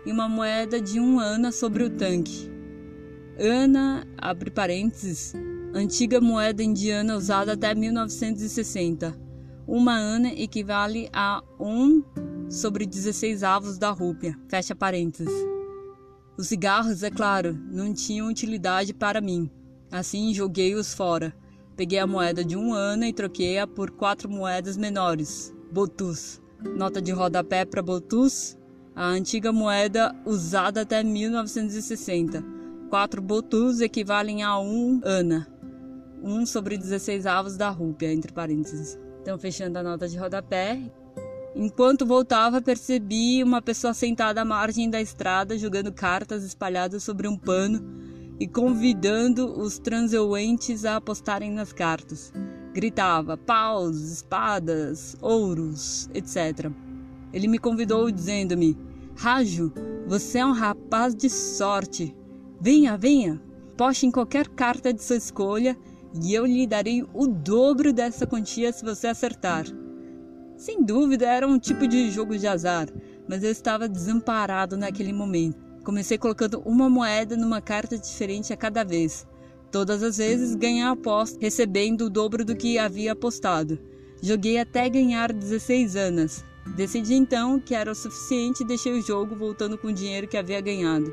e 0.08 0.10
uma 0.10 0.26
moeda 0.26 0.80
de 0.80 0.98
um 0.98 1.20
ana 1.20 1.52
sobre 1.52 1.84
o 1.84 1.90
tanque. 1.90 2.50
Ana, 3.38 4.06
abre 4.16 4.50
parênteses, 4.50 5.34
antiga 5.74 6.18
moeda 6.18 6.62
indiana 6.62 7.14
usada 7.14 7.52
até 7.52 7.74
1960. 7.74 9.14
Uma 9.66 9.98
ana 9.98 10.32
equivale 10.32 11.10
a 11.12 11.42
1 11.60 12.48
sobre 12.48 12.86
16 12.86 13.42
avos 13.42 13.76
da 13.76 13.90
rúpia, 13.90 14.34
fecha 14.48 14.74
parênteses. 14.74 15.30
Os 16.38 16.46
cigarros, 16.46 17.02
é 17.02 17.10
claro, 17.10 17.52
não 17.70 17.92
tinham 17.92 18.30
utilidade 18.30 18.94
para 18.94 19.20
mim. 19.20 19.50
Assim 19.92 20.32
joguei-os 20.32 20.94
fora. 20.94 21.36
Peguei 21.76 21.98
a 21.98 22.06
moeda 22.06 22.42
de 22.42 22.56
um 22.56 22.72
ano 22.72 23.04
e 23.04 23.12
troquei-a 23.12 23.66
por 23.66 23.90
quatro 23.90 24.26
moedas 24.30 24.78
menores, 24.78 25.54
botus. 25.70 26.40
Nota 26.78 27.00
de 27.02 27.12
rodapé 27.12 27.66
para 27.66 27.82
botus, 27.82 28.57
a 28.98 29.06
antiga 29.06 29.52
moeda 29.52 30.12
usada 30.26 30.80
até 30.80 31.04
1960. 31.04 32.42
Quatro 32.90 33.22
botus 33.22 33.80
equivalem 33.80 34.42
a 34.42 34.58
um 34.58 35.00
ana, 35.04 35.46
um 36.20 36.44
sobre 36.44 36.76
16 36.76 37.24
avos 37.24 37.56
da 37.56 37.70
rúpia, 37.70 38.12
entre 38.12 38.32
parênteses. 38.32 38.98
Então, 39.22 39.38
fechando 39.38 39.78
a 39.78 39.84
nota 39.84 40.08
de 40.08 40.18
rodapé, 40.18 40.82
Enquanto 41.54 42.06
voltava, 42.06 42.60
percebi 42.60 43.42
uma 43.42 43.62
pessoa 43.62 43.94
sentada 43.94 44.42
à 44.42 44.44
margem 44.44 44.90
da 44.90 45.00
estrada 45.00 45.58
jogando 45.58 45.92
cartas 45.92 46.44
espalhadas 46.44 47.02
sobre 47.02 47.26
um 47.26 47.36
pano 47.36 47.84
e 48.38 48.46
convidando 48.46 49.58
os 49.60 49.78
transeuntes 49.78 50.84
a 50.84 50.96
apostarem 50.96 51.50
nas 51.50 51.72
cartas. 51.72 52.32
Gritava 52.72 53.36
paus, 53.36 53.96
espadas, 53.96 55.16
ouros, 55.20 56.08
etc. 56.14 56.70
Ele 57.32 57.48
me 57.48 57.58
convidou 57.58 58.10
dizendo-me: 58.10 58.87
Rajo, 59.20 59.72
você 60.06 60.38
é 60.38 60.46
um 60.46 60.52
rapaz 60.52 61.12
de 61.12 61.28
sorte. 61.28 62.16
Venha, 62.60 62.96
venha, 62.96 63.42
poste 63.76 64.06
em 64.06 64.12
qualquer 64.12 64.46
carta 64.46 64.92
de 64.92 65.02
sua 65.02 65.16
escolha 65.16 65.76
e 66.22 66.32
eu 66.32 66.46
lhe 66.46 66.68
darei 66.68 67.04
o 67.12 67.26
dobro 67.26 67.92
dessa 67.92 68.28
quantia 68.28 68.72
se 68.72 68.84
você 68.84 69.08
acertar. 69.08 69.64
Sem 70.56 70.84
dúvida, 70.84 71.26
era 71.26 71.48
um 71.48 71.58
tipo 71.58 71.88
de 71.88 72.12
jogo 72.12 72.38
de 72.38 72.46
azar, 72.46 72.86
mas 73.28 73.42
eu 73.42 73.50
estava 73.50 73.88
desamparado 73.88 74.76
naquele 74.76 75.12
momento. 75.12 75.58
Comecei 75.82 76.16
colocando 76.16 76.62
uma 76.64 76.88
moeda 76.88 77.36
numa 77.36 77.60
carta 77.60 77.98
diferente 77.98 78.52
a 78.52 78.56
cada 78.56 78.84
vez. 78.84 79.26
Todas 79.72 80.00
as 80.00 80.18
vezes 80.18 80.54
ganhei 80.54 80.84
a 80.84 80.92
aposta, 80.92 81.36
recebendo 81.40 82.02
o 82.02 82.10
dobro 82.10 82.44
do 82.44 82.54
que 82.54 82.78
havia 82.78 83.14
apostado. 83.14 83.80
Joguei 84.22 84.60
até 84.60 84.88
ganhar 84.88 85.32
16 85.32 85.96
anos. 85.96 86.44
Decidi 86.76 87.14
então 87.14 87.58
que 87.58 87.74
era 87.74 87.90
o 87.90 87.94
suficiente 87.94 88.62
e 88.62 88.66
deixei 88.66 88.92
o 88.92 89.02
jogo 89.02 89.34
voltando 89.34 89.76
com 89.76 89.88
o 89.88 89.92
dinheiro 89.92 90.28
que 90.28 90.36
havia 90.36 90.60
ganhado. 90.60 91.12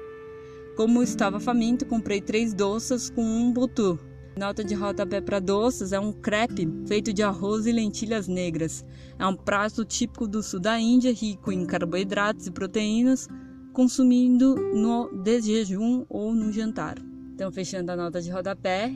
Como 0.76 1.02
estava 1.02 1.40
faminto, 1.40 1.86
comprei 1.86 2.20
três 2.22 2.54
doças 2.54 3.10
com 3.10 3.24
um 3.24 3.52
butu. 3.52 3.98
Nota 4.38 4.66
de 4.66 4.76
rodapé 4.76 5.22
para 5.22 5.40
doces 5.40 5.94
é 5.94 6.00
um 6.00 6.12
crepe 6.12 6.68
feito 6.86 7.14
de 7.14 7.24
arroz 7.24 7.66
e 7.66 7.72
lentilhas 7.72 8.28
negras. 8.28 8.86
É 9.18 9.26
um 9.26 9.36
prato 9.36 9.86
típico 9.86 10.28
do 10.28 10.44
sul 10.44 10.60
da 10.60 10.78
Índia, 10.78 11.14
rico 11.14 11.54
em 11.54 11.66
carboidratos 11.66 12.46
e 12.46 12.52
proteínas, 12.52 13.30
consumindo 13.72 14.56
no 14.74 15.10
desjejum 15.24 16.06
ou 16.10 16.36
no 16.36 16.52
jantar. 16.52 16.98
Então, 17.34 17.50
fechando 17.50 17.94
a 17.94 17.96
nota 17.96 18.22
de 18.22 18.30
rodapé. 18.30 18.94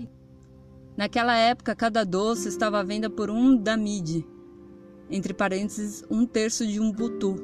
Naquela 0.98 1.38
época, 1.38 1.74
cada 1.74 2.04
doce 2.04 2.50
estava 2.50 2.80
à 2.80 2.84
venda 2.84 3.10
por 3.10 3.30
um 3.30 3.56
damid, 3.56 4.26
entre 5.10 5.34
parênteses, 5.34 6.04
um 6.10 6.26
terço 6.26 6.66
de 6.66 6.80
um 6.80 6.92
butu. 6.92 7.36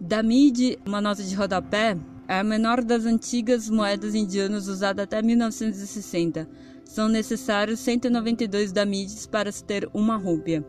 Damid, 0.00 0.78
uma 0.84 1.00
nota 1.00 1.22
de 1.22 1.34
rodapé, 1.34 1.96
é 2.28 2.40
a 2.40 2.44
menor 2.44 2.82
das 2.82 3.06
antigas 3.06 3.70
moedas 3.70 4.14
indianas 4.14 4.66
usada 4.66 5.04
até 5.04 5.22
1960. 5.22 6.48
São 6.84 7.08
necessários 7.08 7.80
192 7.80 8.72
damides 8.72 9.26
para 9.26 9.50
se 9.50 9.62
ter 9.62 9.88
uma 9.94 10.16
rúpia. 10.16 10.64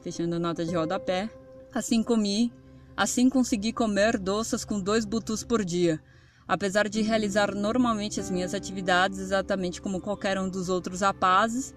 Fechando 0.00 0.36
a 0.36 0.38
nota 0.38 0.64
de 0.64 0.74
rodapé. 0.74 1.30
Assim 1.72 2.02
comi, 2.02 2.52
assim 2.96 3.28
consegui 3.28 3.72
comer 3.72 4.18
doças 4.18 4.64
com 4.64 4.80
dois 4.80 5.04
butus 5.04 5.44
por 5.44 5.64
dia. 5.64 6.00
Apesar 6.48 6.88
de 6.88 7.02
realizar 7.02 7.54
normalmente 7.54 8.20
as 8.20 8.30
minhas 8.30 8.54
atividades 8.54 9.18
exatamente 9.18 9.82
como 9.82 10.00
qualquer 10.00 10.38
um 10.38 10.48
dos 10.48 10.68
outros 10.68 11.00
rapazes, 11.00 11.74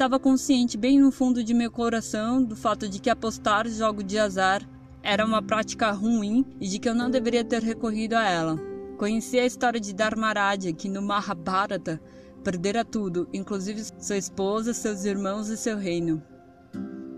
estava 0.00 0.18
consciente 0.18 0.78
bem 0.78 0.98
no 0.98 1.12
fundo 1.12 1.44
de 1.44 1.52
meu 1.52 1.70
coração 1.70 2.42
do 2.42 2.56
fato 2.56 2.88
de 2.88 2.98
que 2.98 3.10
apostar 3.10 3.68
jogo 3.68 4.02
de 4.02 4.18
azar 4.18 4.66
era 5.02 5.26
uma 5.26 5.42
prática 5.42 5.90
ruim 5.90 6.42
e 6.58 6.66
de 6.66 6.78
que 6.78 6.88
eu 6.88 6.94
não 6.94 7.10
deveria 7.10 7.44
ter 7.44 7.62
recorrido 7.62 8.14
a 8.14 8.24
ela. 8.24 8.58
Conheci 8.96 9.38
a 9.38 9.44
história 9.44 9.78
de 9.78 9.92
Dharmaraja, 9.92 10.72
que 10.72 10.88
no 10.88 11.02
Mahabharata 11.02 12.00
perdera 12.42 12.82
tudo, 12.82 13.28
inclusive 13.30 13.84
sua 13.98 14.16
esposa, 14.16 14.72
seus 14.72 15.04
irmãos 15.04 15.50
e 15.50 15.56
seu 15.58 15.76
reino. 15.76 16.22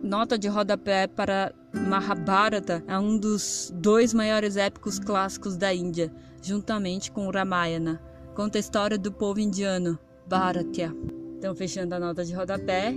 Nota 0.03 0.37
de 0.37 0.49
rodapé 0.49 1.07
para 1.07 1.55
Mahabharata 1.73 2.83
é 2.89 2.99
um 2.99 3.17
dos 3.17 3.73
dois 3.77 4.13
maiores 4.13 4.57
épicos 4.57 4.99
clássicos 4.99 5.57
da 5.57 5.73
Índia, 5.73 6.13
juntamente 6.43 7.13
com 7.13 7.31
Ramayana. 7.31 8.03
Conta 8.35 8.59
a 8.59 8.61
história 8.61 8.99
do 8.99 9.13
povo 9.13 9.39
indiano, 9.39 9.97
Bharatya. 10.27 11.22
Então, 11.43 11.57
fechando 11.57 11.93
a 11.93 11.99
nota 11.99 12.25
de 12.25 12.33
rodapé. 12.33 12.95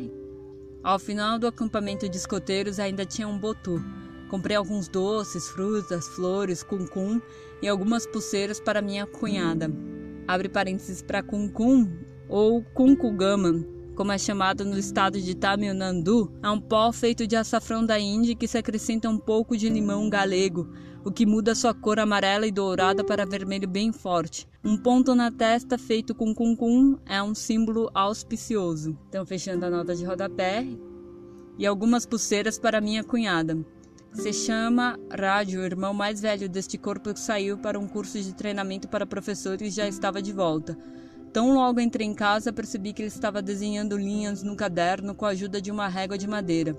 Ao 0.83 0.99
final 0.99 1.39
do 1.39 1.47
acampamento 1.47 2.07
de 2.07 2.15
escoteiros 2.15 2.79
ainda 2.79 3.03
tinha 3.03 3.27
um 3.27 3.39
botu, 3.39 3.83
Comprei 4.29 4.55
alguns 4.55 4.87
doces, 4.87 5.49
frutas, 5.49 6.07
flores, 6.09 6.61
cuncum 6.61 7.19
e 7.59 7.67
algumas 7.67 8.05
pulseiras 8.05 8.59
para 8.59 8.83
minha 8.83 9.07
cunhada. 9.07 9.71
Abre 10.27 10.47
parênteses 10.47 11.01
para 11.01 11.23
cuncum 11.23 11.91
ou 12.29 12.61
kunkugama, 12.61 13.65
como 13.95 14.11
é 14.11 14.17
chamado 14.17 14.65
no 14.65 14.77
estado 14.77 15.21
de 15.21 15.33
Tamil 15.33 15.73
Nadu, 15.73 16.31
é 16.43 16.49
um 16.49 16.59
pó 16.59 16.91
feito 16.91 17.25
de 17.25 17.35
açafrão 17.35 17.85
da 17.85 17.97
Índia 17.97 18.35
que 18.35 18.47
se 18.47 18.57
acrescenta 18.57 19.09
um 19.09 19.17
pouco 19.17 19.55
de 19.55 19.69
limão 19.69 20.09
galego, 20.09 20.69
o 21.03 21.11
que 21.11 21.25
muda 21.25 21.55
sua 21.55 21.73
cor 21.73 21.97
amarela 21.97 22.45
e 22.45 22.51
dourada 22.51 23.05
para 23.05 23.25
vermelho 23.25 23.67
bem 23.67 23.93
forte. 23.93 24.47
Um 24.63 24.75
ponto 24.75 25.15
na 25.15 25.31
testa 25.31 25.77
feito 25.77 26.13
com 26.13 26.35
cuncum 26.35 26.97
é 27.05 27.23
um 27.23 27.33
símbolo 27.33 27.89
auspicioso. 27.93 28.97
Então, 29.07 29.25
fechando 29.25 29.65
a 29.65 29.69
nota 29.69 29.95
de 29.95 30.03
rodapé. 30.03 30.67
E 31.57 31.65
algumas 31.65 32.05
pulseiras 32.05 32.59
para 32.59 32.81
minha 32.81 33.01
cunhada. 33.01 33.57
Se 34.11 34.33
chama 34.33 34.99
Rádio, 35.09 35.61
o 35.61 35.63
irmão 35.63 35.93
mais 35.93 36.19
velho 36.19 36.49
deste 36.49 36.77
corpo 36.77 37.13
que 37.13 37.19
saiu 37.19 37.57
para 37.57 37.79
um 37.79 37.87
curso 37.87 38.19
de 38.19 38.33
treinamento 38.33 38.89
para 38.89 39.05
professores 39.05 39.73
e 39.73 39.75
já 39.75 39.87
estava 39.87 40.21
de 40.21 40.33
volta. 40.33 40.77
Tão 41.35 41.53
logo 41.53 41.81
entrei 41.81 42.07
em 42.07 42.13
casa, 42.13 42.53
percebi 42.53 42.93
que 42.93 43.01
ele 43.01 43.09
estava 43.09 43.41
desenhando 43.41 43.97
linhas 43.97 44.41
no 44.41 44.55
caderno 44.55 45.13
com 45.13 45.25
a 45.25 45.31
ajuda 45.31 45.61
de 45.61 45.69
uma 45.69 45.89
régua 45.89 46.17
de 46.17 46.29
madeira. 46.29 46.73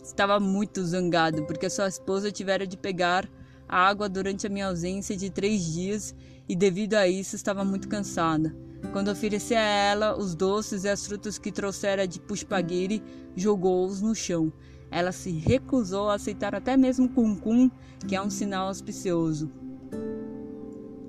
Estava 0.00 0.38
muito 0.38 0.84
zangado 0.84 1.44
porque 1.46 1.68
sua 1.68 1.88
esposa 1.88 2.30
tivera 2.30 2.64
de 2.64 2.76
pegar 2.76 3.28
água 3.68 4.08
durante 4.08 4.46
a 4.46 4.50
minha 4.50 4.68
ausência 4.68 5.16
de 5.16 5.30
três 5.30 5.64
dias 5.64 6.14
e, 6.48 6.54
devido 6.54 6.94
a 6.94 7.08
isso, 7.08 7.34
estava 7.34 7.64
muito 7.64 7.88
cansada. 7.88 8.54
Quando 8.92 9.10
ofereci 9.10 9.56
a 9.56 9.60
ela 9.60 10.16
os 10.16 10.32
doces 10.32 10.84
e 10.84 10.88
as 10.88 11.04
frutas 11.04 11.36
que 11.36 11.50
trouxera 11.50 12.06
de 12.06 12.20
Pushpagiri, 12.20 13.02
jogou-os 13.34 14.00
no 14.00 14.14
chão. 14.14 14.52
Ela 14.92 15.10
se 15.10 15.32
recusou 15.32 16.08
a 16.08 16.14
aceitar 16.14 16.54
até 16.54 16.76
mesmo 16.76 17.08
Kunkun, 17.08 17.68
que 18.06 18.14
é 18.14 18.22
um 18.22 18.30
sinal 18.30 18.68
auspicioso. 18.68 19.50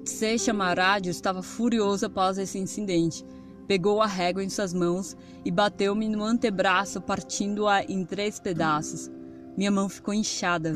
Seixa 0.10 0.52
Marádio 0.52 1.12
estava 1.12 1.44
furioso 1.44 2.08
após 2.08 2.38
esse 2.38 2.58
incidente. 2.58 3.24
Pegou 3.68 4.02
a 4.02 4.08
régua 4.08 4.44
em 4.44 4.50
suas 4.50 4.74
mãos 4.74 5.16
e 5.46 5.52
bateu-me 5.52 6.10
no 6.10 6.24
antebraço, 6.24 7.00
partindo-a 7.00 7.84
em 7.84 8.04
três 8.04 8.40
pedaços. 8.40 9.10
Minha 9.56 9.70
mão 9.70 9.88
ficou 9.88 10.14
inchada. 10.14 10.74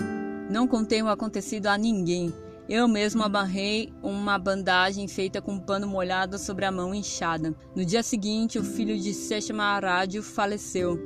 Não 0.50 0.68
contei 0.68 1.02
o 1.02 1.10
acontecido 1.10 1.68
a 1.68 1.78
ninguém. 1.78 2.32
Eu 2.70 2.88
mesmo 2.88 3.24
amarrei 3.24 3.92
uma 4.04 4.38
bandagem 4.38 5.08
feita 5.08 5.42
com 5.42 5.54
um 5.54 5.60
pano 5.60 5.88
molhado 5.88 6.38
sobre 6.38 6.64
a 6.64 6.72
mão 6.72 6.94
inchada. 6.94 7.56
No 7.76 7.84
dia 7.84 8.04
seguinte, 8.04 8.60
o 8.60 8.64
filho 8.64 8.98
de 8.98 9.14
Seixa 9.14 9.54
Marádio 9.54 10.22
faleceu. 10.22 10.98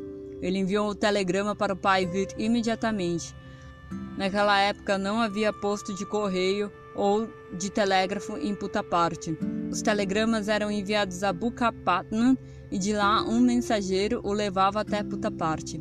Ele 0.41 0.59
enviou 0.59 0.91
um 0.91 0.95
telegrama 0.95 1.55
para 1.55 1.73
o 1.73 1.77
pai 1.77 2.05
vir 2.05 2.27
imediatamente. 2.37 3.33
Naquela 4.17 4.59
época 4.59 4.97
não 4.97 5.21
havia 5.21 5.53
posto 5.53 5.95
de 5.95 6.05
correio 6.05 6.71
ou 6.97 7.29
de 7.55 7.69
telégrafo 7.69 8.35
em 8.37 8.55
Putaparte. 8.55 9.37
Os 9.71 9.81
telegramas 9.81 10.49
eram 10.49 10.71
enviados 10.71 11.23
a 11.23 11.31
Bukapatnam 11.31 12.37
e 12.71 12.77
de 12.77 12.91
lá 12.91 13.23
um 13.23 13.39
mensageiro 13.39 14.19
o 14.23 14.33
levava 14.33 14.81
até 14.81 15.03
Putaparte. 15.03 15.79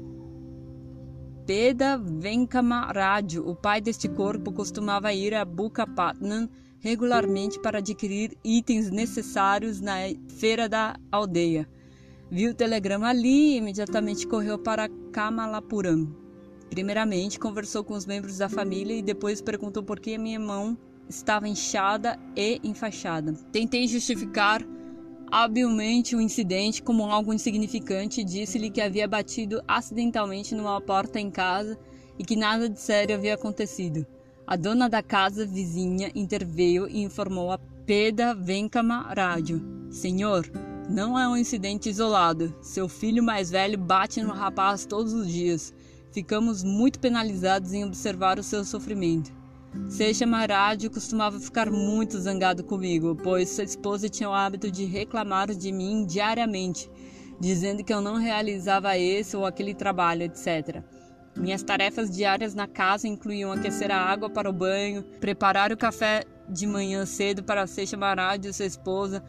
Peda 1.46 1.96
Venkama 1.96 2.92
Raju, 2.92 3.48
o 3.48 3.54
pai 3.54 3.80
deste 3.80 4.08
corpo, 4.08 4.52
costumava 4.52 5.12
ir 5.12 5.34
a 5.34 5.44
Bukapatnam 5.44 6.48
regularmente 6.80 7.58
para 7.58 7.78
adquirir 7.78 8.36
itens 8.44 8.90
necessários 8.90 9.80
na 9.80 9.94
feira 10.28 10.68
da 10.68 10.96
aldeia. 11.10 11.68
Viu 12.30 12.50
o 12.50 12.54
telegrama 12.54 13.08
ali 13.08 13.54
e 13.54 13.56
imediatamente 13.58 14.26
correu 14.26 14.58
para 14.58 14.88
Kamalapuram. 15.12 16.08
Primeiramente, 16.68 17.38
conversou 17.38 17.84
com 17.84 17.94
os 17.94 18.04
membros 18.04 18.38
da 18.38 18.48
família 18.48 18.94
e 18.94 19.02
depois 19.02 19.40
perguntou 19.40 19.82
por 19.82 20.00
que 20.00 20.18
minha 20.18 20.40
mão 20.40 20.76
estava 21.08 21.48
inchada 21.48 22.18
e 22.36 22.60
enfaixada. 22.62 23.32
Tentei 23.52 23.86
justificar 23.86 24.62
habilmente 25.30 26.14
o 26.14 26.20
incidente 26.20 26.82
como 26.82 27.04
algo 27.04 27.32
insignificante 27.32 28.20
e 28.20 28.24
disse-lhe 28.24 28.70
que 28.70 28.80
havia 28.80 29.08
batido 29.08 29.62
acidentalmente 29.66 30.54
numa 30.54 30.80
porta 30.80 31.18
em 31.18 31.30
casa 31.30 31.78
e 32.18 32.24
que 32.24 32.36
nada 32.36 32.68
de 32.68 32.80
sério 32.80 33.16
havia 33.16 33.34
acontecido. 33.34 34.06
A 34.46 34.56
dona 34.56 34.88
da 34.88 35.02
casa 35.02 35.44
vizinha 35.44 36.10
interveio 36.14 36.88
e 36.88 37.02
informou 37.02 37.50
a 37.50 37.58
Peda 37.84 38.34
Venkama 38.34 39.12
Rádio: 39.14 39.60
Senhor, 39.90 40.48
não 40.88 41.18
é 41.18 41.28
um 41.28 41.36
incidente 41.36 41.88
isolado. 41.88 42.54
Seu 42.62 42.88
filho 42.88 43.22
mais 43.22 43.50
velho 43.50 43.76
bate 43.76 44.22
no 44.22 44.32
rapaz 44.32 44.86
todos 44.86 45.12
os 45.12 45.28
dias. 45.28 45.74
Ficamos 46.12 46.62
muito 46.62 47.00
penalizados 47.00 47.72
em 47.72 47.84
observar 47.84 48.38
o 48.38 48.42
seu 48.42 48.64
sofrimento. 48.64 49.32
Seixas 49.88 50.28
Marádio 50.28 50.90
costumava 50.90 51.38
ficar 51.38 51.70
muito 51.70 52.18
zangado 52.18 52.64
comigo, 52.64 53.14
pois 53.14 53.50
sua 53.50 53.64
esposa 53.64 54.08
tinha 54.08 54.28
o 54.28 54.34
hábito 54.34 54.70
de 54.70 54.84
reclamar 54.84 55.54
de 55.54 55.70
mim 55.70 56.04
diariamente, 56.04 56.90
dizendo 57.38 57.84
que 57.84 57.94
eu 57.94 58.00
não 58.00 58.16
realizava 58.16 58.98
esse 58.98 59.36
ou 59.36 59.46
aquele 59.46 59.74
trabalho, 59.74 60.22
etc. 60.22 60.82
Minhas 61.36 61.62
tarefas 61.62 62.10
diárias 62.10 62.54
na 62.54 62.66
casa 62.66 63.06
incluíam 63.06 63.52
aquecer 63.52 63.92
a 63.92 64.00
água 64.00 64.28
para 64.28 64.50
o 64.50 64.52
banho, 64.52 65.04
preparar 65.20 65.70
o 65.70 65.76
café 65.76 66.24
de 66.48 66.66
manhã 66.66 67.06
cedo 67.06 67.44
para 67.44 67.66
Seixas 67.66 67.98
Marádio 67.98 68.50
e 68.50 68.54
sua 68.54 68.66
esposa, 68.66 69.22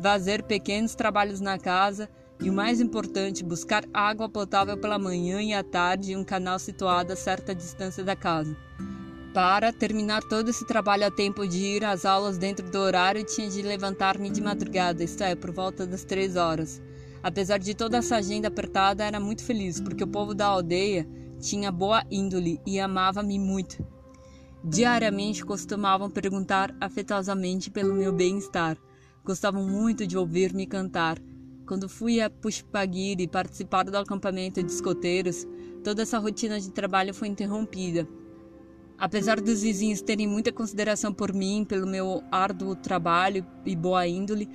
fazer 0.00 0.42
pequenos 0.42 0.94
trabalhos 0.94 1.40
na 1.40 1.58
casa 1.58 2.08
e, 2.40 2.50
o 2.50 2.52
mais 2.52 2.80
importante, 2.80 3.44
buscar 3.44 3.84
água 3.94 4.28
potável 4.28 4.76
pela 4.76 4.98
manhã 4.98 5.40
e 5.40 5.54
à 5.54 5.62
tarde 5.62 6.12
em 6.12 6.16
um 6.16 6.24
canal 6.24 6.58
situado 6.58 7.12
a 7.12 7.16
certa 7.16 7.54
distância 7.54 8.02
da 8.04 8.16
casa. 8.16 8.56
Para 9.32 9.72
terminar 9.72 10.22
todo 10.22 10.50
esse 10.50 10.66
trabalho 10.66 11.06
a 11.06 11.10
tempo 11.10 11.48
de 11.48 11.56
ir 11.56 11.84
às 11.86 12.04
aulas 12.04 12.36
dentro 12.36 12.70
do 12.70 12.78
horário, 12.78 13.24
tinha 13.24 13.48
de 13.48 13.62
levantar-me 13.62 14.28
de 14.28 14.42
madrugada, 14.42 15.02
isto 15.02 15.24
é, 15.24 15.34
por 15.34 15.50
volta 15.50 15.86
das 15.86 16.04
três 16.04 16.36
horas. 16.36 16.82
Apesar 17.22 17.58
de 17.58 17.74
toda 17.74 17.96
essa 17.96 18.16
agenda 18.16 18.48
apertada, 18.48 19.04
era 19.04 19.18
muito 19.18 19.42
feliz, 19.42 19.80
porque 19.80 20.04
o 20.04 20.08
povo 20.08 20.34
da 20.34 20.44
aldeia 20.44 21.08
tinha 21.40 21.72
boa 21.72 22.04
índole 22.10 22.60
e 22.66 22.78
amava-me 22.78 23.38
muito. 23.38 23.82
Diariamente 24.62 25.46
costumavam 25.46 26.10
perguntar 26.10 26.76
afetuosamente 26.78 27.70
pelo 27.70 27.94
meu 27.94 28.12
bem-estar. 28.12 28.76
Gostavam 29.24 29.66
muito 29.66 30.06
de 30.06 30.18
ouvir-me 30.18 30.66
cantar. 30.66 31.18
Quando 31.66 31.88
fui 31.88 32.20
a 32.20 32.28
Pushpagiri 32.28 33.26
participar 33.26 33.84
do 33.84 33.96
acampamento 33.96 34.62
de 34.62 34.70
escoteiros, 34.70 35.46
toda 35.82 36.02
essa 36.02 36.18
rotina 36.18 36.60
de 36.60 36.70
trabalho 36.70 37.14
foi 37.14 37.28
interrompida. 37.28 38.06
Apesar 39.02 39.40
dos 39.40 39.62
vizinhos 39.62 40.00
terem 40.00 40.28
muita 40.28 40.52
consideração 40.52 41.12
por 41.12 41.32
mim, 41.32 41.64
pelo 41.68 41.88
meu 41.88 42.22
árduo 42.30 42.76
trabalho 42.76 43.44
e 43.66 43.74
boa 43.74 44.06
índole, 44.06 44.48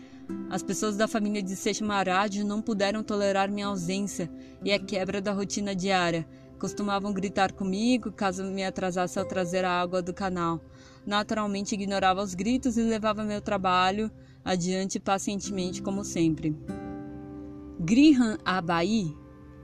as 0.50 0.63
pessoas 0.63 0.96
da 0.96 1.06
família 1.06 1.44
de 1.44 1.54
Maharaj 1.84 2.46
não 2.46 2.62
puderam 2.62 3.04
tolerar 3.04 3.51
minha 3.51 3.68
ausência 3.68 4.32
e 4.63 4.72
a 4.72 4.80
quebra 4.80 5.20
da 5.20 5.34
rotina 5.34 5.75
diária. 5.75 6.25
Costumavam 6.58 7.12
gritar 7.12 7.51
comigo 7.51 8.10
caso 8.10 8.46
me 8.46 8.63
atrasasse 8.63 9.20
ao 9.20 9.25
trazer 9.25 9.66
a 9.66 9.82
água 9.82 10.01
do 10.01 10.13
canal. 10.13 10.62
Naturalmente 11.06 11.75
ignorava 11.75 12.24
os 12.24 12.34
gritos 12.34 12.78
e 12.78 12.84
levava 12.84 13.26
meu 13.26 13.41
trabalho 13.41 14.10
adiante 14.45 14.98
pacientemente 14.98 15.82
como 15.82 16.06
sempre. 16.06 16.56
Grihan 17.82 18.38
Abai, 18.45 19.13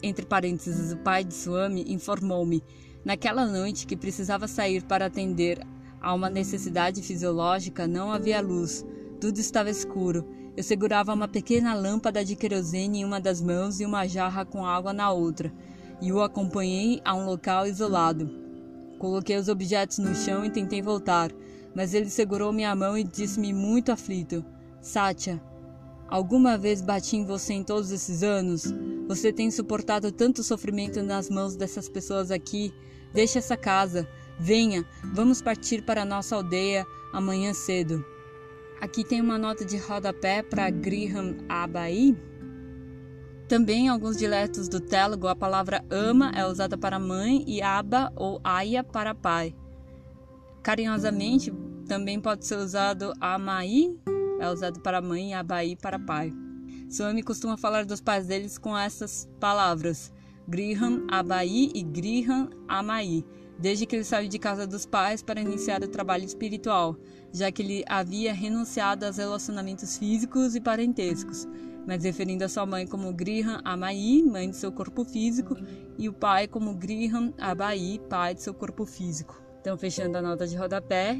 entre 0.03 0.25
parênteses 0.25 0.91
o 0.91 0.97
pai 0.97 1.23
de 1.23 1.33
Swami, 1.33 1.85
informou-me 1.87 2.61
Naquela 3.03 3.45
noite 3.45 3.85
que 3.85 3.97
precisava 3.97 4.47
sair 4.47 4.83
para 4.83 5.07
atender 5.07 5.59
a 6.01 6.13
uma 6.13 6.29
necessidade 6.29 7.01
fisiológica, 7.01 7.87
não 7.87 8.11
havia 8.11 8.39
luz. 8.41 8.85
Tudo 9.19 9.39
estava 9.39 9.69
escuro. 9.69 10.25
Eu 10.55 10.63
segurava 10.63 11.13
uma 11.13 11.27
pequena 11.27 11.73
lâmpada 11.73 12.23
de 12.23 12.35
querosene 12.35 12.99
em 12.99 13.05
uma 13.05 13.19
das 13.19 13.41
mãos 13.41 13.79
e 13.79 13.85
uma 13.85 14.07
jarra 14.07 14.45
com 14.45 14.65
água 14.65 14.93
na 14.93 15.11
outra, 15.11 15.51
e 16.01 16.13
o 16.13 16.21
acompanhei 16.21 17.01
a 17.03 17.15
um 17.15 17.25
local 17.25 17.65
isolado. 17.65 18.29
Coloquei 18.99 19.35
os 19.35 19.49
objetos 19.49 19.97
no 19.97 20.13
chão 20.13 20.45
e 20.45 20.49
tentei 20.49 20.81
voltar, 20.81 21.31
mas 21.75 21.93
ele 21.93 22.09
segurou 22.09 22.53
minha 22.53 22.75
mão 22.75 22.97
e 22.97 23.03
disse-me 23.03 23.51
muito 23.51 23.91
aflito: 23.91 24.45
Sátia, 24.79 25.41
alguma 26.07 26.57
vez 26.57 26.81
bati 26.81 27.17
em 27.17 27.25
você 27.25 27.53
em 27.53 27.63
todos 27.63 27.91
esses 27.91 28.21
anos? 28.21 28.71
Você 29.07 29.33
tem 29.33 29.51
suportado 29.51 30.11
tanto 30.11 30.43
sofrimento 30.43 31.01
nas 31.03 31.29
mãos 31.29 31.55
dessas 31.55 31.89
pessoas 31.89 32.31
aqui 32.31 32.73
Deixe 33.13 33.37
essa 33.37 33.55
casa. 33.55 34.07
Venha, 34.39 34.83
vamos 35.13 35.41
partir 35.41 35.83
para 35.83 36.03
nossa 36.03 36.35
aldeia 36.35 36.85
amanhã 37.13 37.53
cedo. 37.53 38.03
Aqui 38.81 39.03
tem 39.03 39.21
uma 39.21 39.37
nota 39.37 39.63
de 39.63 39.77
rodapé 39.77 40.41
para 40.41 40.69
Griham 40.69 41.37
Abai. 41.47 42.17
Também 43.47 43.85
em 43.85 43.89
alguns 43.89 44.17
dialetos 44.17 44.67
do 44.67 44.79
Telugu, 44.79 45.27
a 45.27 45.35
palavra 45.35 45.85
ama 45.91 46.31
é 46.35 46.45
usada 46.45 46.75
para 46.75 46.97
mãe 46.97 47.43
e 47.47 47.61
aba 47.61 48.11
ou 48.15 48.41
aya 48.43 48.83
para 48.83 49.13
pai. 49.13 49.55
Carinhosamente, 50.63 51.53
também 51.87 52.19
pode 52.19 52.45
ser 52.45 52.57
usado 52.57 53.13
amai, 53.21 53.95
é 54.39 54.49
usado 54.49 54.79
para 54.79 55.01
mãe 55.01 55.31
e 55.31 55.33
abai 55.33 55.77
para 55.79 55.99
pai. 55.99 56.33
Swami 56.93 57.23
costuma 57.23 57.57
falar 57.57 57.85
dos 57.85 57.99
pais 57.99 58.27
deles 58.27 58.59
com 58.59 58.77
essas 58.77 59.27
palavras. 59.39 60.13
Griham 60.47 61.07
Abai 61.09 61.71
e 61.73 61.81
Griham 61.81 62.51
Amai, 62.67 63.25
desde 63.57 63.87
que 63.87 63.95
ele 63.95 64.03
saiu 64.03 64.29
de 64.29 64.37
casa 64.37 64.67
dos 64.67 64.85
pais 64.85 65.23
para 65.23 65.41
iniciar 65.41 65.81
o 65.81 65.87
trabalho 65.87 66.23
espiritual, 66.23 66.95
já 67.31 67.51
que 67.51 67.63
ele 67.63 67.83
havia 67.89 68.31
renunciado 68.31 69.07
aos 69.07 69.17
relacionamentos 69.17 69.97
físicos 69.97 70.53
e 70.53 70.61
parentescos, 70.61 71.47
mas 71.87 72.03
referindo 72.03 72.43
a 72.43 72.49
sua 72.49 72.63
mãe 72.63 72.85
como 72.85 73.11
Griham 73.11 73.59
Amai, 73.65 74.21
mãe 74.23 74.51
de 74.51 74.57
seu 74.57 74.71
corpo 74.71 75.03
físico, 75.03 75.57
e 75.97 76.07
o 76.07 76.13
pai 76.13 76.47
como 76.47 76.75
Griham 76.75 77.33
Abai, 77.39 77.99
pai 78.07 78.35
de 78.35 78.43
seu 78.43 78.53
corpo 78.53 78.85
físico. 78.85 79.41
Então, 79.61 79.75
fechando 79.79 80.19
a 80.19 80.21
nota 80.21 80.45
de 80.45 80.55
rodapé, 80.55 81.19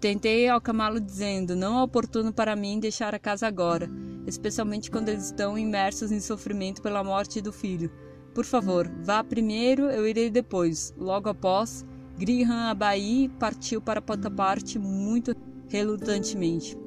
Tentei 0.00 0.48
acalmá-lo 0.48 1.00
dizendo: 1.00 1.56
Não 1.56 1.76
é 1.76 1.82
oportuno 1.82 2.32
para 2.32 2.54
mim 2.54 2.78
deixar 2.78 3.16
a 3.16 3.18
casa 3.18 3.48
agora, 3.48 3.90
especialmente 4.28 4.90
quando 4.90 5.08
eles 5.08 5.24
estão 5.24 5.58
imersos 5.58 6.12
em 6.12 6.20
sofrimento 6.20 6.82
pela 6.82 7.02
morte 7.02 7.40
do 7.40 7.52
filho. 7.52 7.90
Por 8.34 8.44
favor, 8.44 8.88
vá 9.02 9.24
primeiro, 9.24 9.84
eu 9.84 10.06
irei 10.06 10.30
depois. 10.30 10.94
Logo 10.96 11.28
após, 11.28 11.84
Grihan 12.16 12.68
Abai 12.68 13.30
partiu 13.38 13.80
para 13.80 14.02
Potaparte 14.02 14.78
muito 14.78 15.34
relutantemente. 15.68 16.78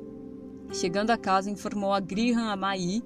Chegando 0.72 1.10
a 1.10 1.18
casa, 1.18 1.50
informou 1.50 1.94
a 1.94 2.00
Grihan 2.00 2.50
Amai, 2.50 3.02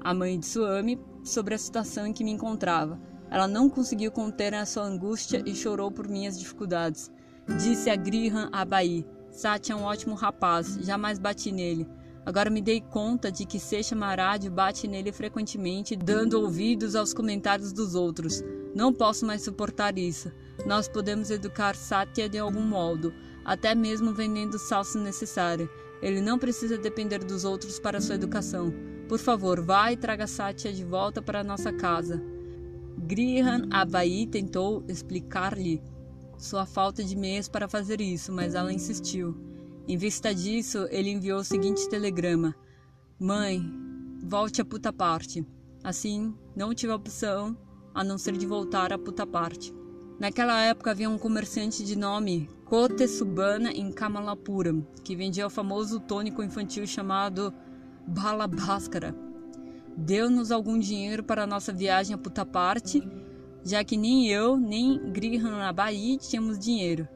a 0.00 0.14
mãe 0.14 0.38
de 0.38 0.46
Suami, 0.46 0.98
sobre 1.22 1.54
a 1.54 1.58
situação 1.58 2.06
em 2.06 2.12
que 2.12 2.24
me 2.24 2.32
encontrava. 2.32 3.00
Ela 3.30 3.46
não 3.46 3.68
conseguiu 3.68 4.10
conter 4.10 4.54
a 4.54 4.66
sua 4.66 4.84
angústia 4.84 5.42
e 5.44 5.54
chorou 5.54 5.90
por 5.90 6.08
minhas 6.08 6.38
dificuldades. 6.38 7.10
Disse 7.58 7.90
a 7.90 7.96
Grihan 7.96 8.48
Abai: 8.52 9.04
Sati 9.30 9.72
é 9.72 9.76
um 9.76 9.82
ótimo 9.82 10.14
rapaz, 10.14 10.78
jamais 10.80 11.18
bati 11.18 11.52
nele. 11.52 11.86
Agora 12.26 12.48
me 12.48 12.62
dei 12.62 12.80
conta 12.80 13.30
de 13.30 13.44
que 13.44 13.60
Seixa 13.60 13.94
Marad 13.94 14.48
bate 14.48 14.88
nele 14.88 15.12
frequentemente, 15.12 15.94
dando 15.94 16.40
ouvidos 16.40 16.96
aos 16.96 17.12
comentários 17.12 17.72
dos 17.72 17.94
outros. 17.94 18.42
Não 18.74 18.92
posso 18.92 19.26
mais 19.26 19.42
suportar 19.42 19.98
isso. 19.98 20.32
Nós 20.64 20.88
podemos 20.88 21.30
educar 21.30 21.76
Satya 21.76 22.28
de 22.28 22.38
algum 22.38 22.62
modo, 22.62 23.12
até 23.44 23.74
mesmo 23.74 24.14
vendendo 24.14 24.58
sal 24.58 24.84
se 24.84 24.96
necessário. 24.98 25.68
Ele 26.00 26.20
não 26.20 26.38
precisa 26.38 26.78
depender 26.78 27.18
dos 27.18 27.44
outros 27.44 27.78
para 27.78 28.00
sua 28.00 28.14
educação. 28.14 28.72
Por 29.06 29.18
favor, 29.18 29.60
vá 29.60 29.92
e 29.92 29.96
traga 29.96 30.26
Satya 30.26 30.72
de 30.72 30.84
volta 30.84 31.20
para 31.20 31.44
nossa 31.44 31.72
casa. 31.72 32.22
Grihan 32.96 33.68
Abai 33.70 34.26
tentou 34.30 34.82
explicar-lhe 34.88 35.82
sua 36.38 36.64
falta 36.64 37.04
de 37.04 37.14
meios 37.16 37.48
para 37.48 37.68
fazer 37.68 38.00
isso, 38.00 38.32
mas 38.32 38.54
ela 38.54 38.72
insistiu. 38.72 39.36
Em 39.86 39.96
vista 39.96 40.34
disso, 40.34 40.86
ele 40.90 41.10
enviou 41.10 41.40
o 41.40 41.44
seguinte 41.44 41.88
telegrama: 41.88 42.54
Mãe, 43.18 43.62
volte 44.22 44.60
a 44.60 44.64
puta 44.64 44.92
parte. 44.92 45.46
Assim, 45.82 46.34
não 46.56 46.74
tive 46.74 46.92
opção 46.92 47.56
a 47.94 48.02
não 48.02 48.16
ser 48.16 48.36
de 48.36 48.46
voltar 48.46 48.92
a 48.92 48.98
puta 48.98 49.26
parte. 49.26 49.72
Naquela 50.18 50.60
época 50.62 50.90
havia 50.90 51.10
um 51.10 51.18
comerciante 51.18 51.84
de 51.84 51.96
nome 51.96 52.48
Kote 52.64 53.06
Subana 53.06 53.70
em 53.72 53.92
Kamalapuram, 53.92 54.86
que 55.04 55.14
vendia 55.14 55.46
o 55.46 55.50
famoso 55.50 56.00
tônico 56.00 56.42
infantil 56.42 56.86
chamado 56.86 57.52
Bala 58.06 58.46
Bhaskara. 58.46 59.14
Deu-nos 59.96 60.50
algum 60.50 60.78
dinheiro 60.78 61.22
para 61.22 61.42
a 61.42 61.46
nossa 61.46 61.72
viagem 61.72 62.14
a 62.14 62.18
puta 62.18 62.46
parte 62.46 63.02
já 63.64 63.82
que 63.82 63.96
nem 63.96 64.28
eu 64.28 64.56
nem 64.56 64.98
Grihan 65.10 65.62
Abai 65.62 66.18
tínhamos 66.20 66.58
dinheiro. 66.58 67.08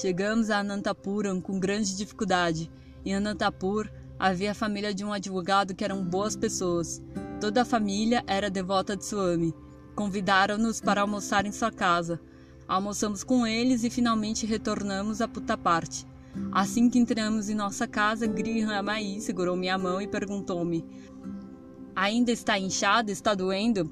Chegamos 0.00 0.48
a 0.48 0.60
Anantapuram 0.60 1.40
com 1.40 1.58
grande 1.58 1.96
dificuldade. 1.96 2.70
Em 3.04 3.16
Anantapur 3.16 3.90
havia 4.16 4.52
a 4.52 4.54
família 4.54 4.94
de 4.94 5.04
um 5.04 5.12
advogado 5.12 5.74
que 5.74 5.82
eram 5.82 6.04
boas 6.04 6.36
pessoas. 6.36 7.02
Toda 7.40 7.62
a 7.62 7.64
família 7.64 8.22
era 8.24 8.48
devota 8.48 8.96
de 8.96 9.04
Swami. 9.04 9.52
Convidaram-nos 9.96 10.80
para 10.80 11.00
almoçar 11.00 11.46
em 11.46 11.50
sua 11.50 11.72
casa. 11.72 12.20
Almoçamos 12.68 13.24
com 13.24 13.44
eles 13.44 13.82
e 13.82 13.90
finalmente 13.90 14.46
retornamos 14.46 15.20
a 15.20 15.26
Puttaparthi. 15.26 16.06
Assim 16.52 16.88
que 16.88 17.00
entramos 17.00 17.48
em 17.48 17.54
nossa 17.56 17.88
casa, 17.88 18.24
Grihan 18.24 18.72
Amai 18.72 19.18
segurou 19.18 19.56
minha 19.56 19.76
mão 19.76 20.00
e 20.00 20.06
perguntou-me: 20.06 20.86
Ainda 21.96 22.30
está 22.30 22.56
inchado? 22.56 23.10
Está 23.10 23.34
doendo? 23.34 23.90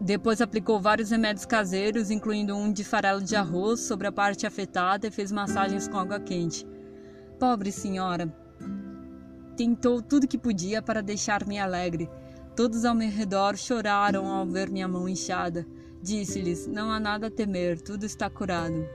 Depois 0.00 0.40
aplicou 0.40 0.80
vários 0.80 1.10
remédios 1.10 1.44
caseiros, 1.44 2.10
incluindo 2.10 2.56
um 2.56 2.72
de 2.72 2.82
farelo 2.82 3.22
de 3.22 3.36
arroz, 3.36 3.80
sobre 3.80 4.06
a 4.06 4.12
parte 4.12 4.46
afetada 4.46 5.06
e 5.06 5.10
fez 5.10 5.30
massagens 5.30 5.86
com 5.86 5.98
água 5.98 6.18
quente. 6.18 6.66
Pobre 7.38 7.70
senhora! 7.70 8.34
Tentou 9.58 10.00
tudo 10.00 10.26
que 10.26 10.38
podia 10.38 10.80
para 10.80 11.02
deixar-me 11.02 11.58
alegre. 11.58 12.08
Todos 12.56 12.86
ao 12.86 12.94
meu 12.94 13.10
redor 13.10 13.58
choraram 13.58 14.26
ao 14.26 14.46
ver 14.46 14.70
minha 14.70 14.88
mão 14.88 15.06
inchada. 15.06 15.66
Disse-lhes: 16.02 16.66
Não 16.66 16.90
há 16.90 16.98
nada 16.98 17.26
a 17.26 17.30
temer, 17.30 17.78
tudo 17.78 18.06
está 18.06 18.30
curado. 18.30 18.86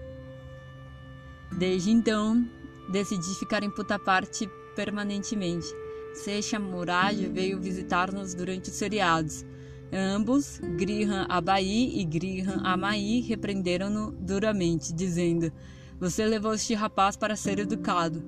Desde 1.56 1.91
então, 1.91 2.44
decidi 2.89 3.36
ficar 3.36 3.62
em 3.62 3.70
Putaparte 3.70 4.50
permanentemente. 4.76 5.68
Seixa 6.15 6.58
Murad 6.58 7.15
veio 7.28 7.62
visitar-nos 7.62 8.34
durante 8.34 8.72
os 8.72 8.80
feriados. 8.80 9.46
Ambos, 9.93 10.60
Grihan 10.78 11.26
Abai 11.30 11.65
e 11.65 12.04
Grihan 12.04 12.62
Amai, 12.63 13.24
repreenderam-no 13.28 14.12
duramente, 14.12 14.93
dizendo: 14.93 15.52
Você 16.00 16.26
levou 16.26 16.54
este 16.54 16.74
rapaz 16.74 17.15
para 17.15 17.36
ser 17.36 17.60
educado, 17.60 18.24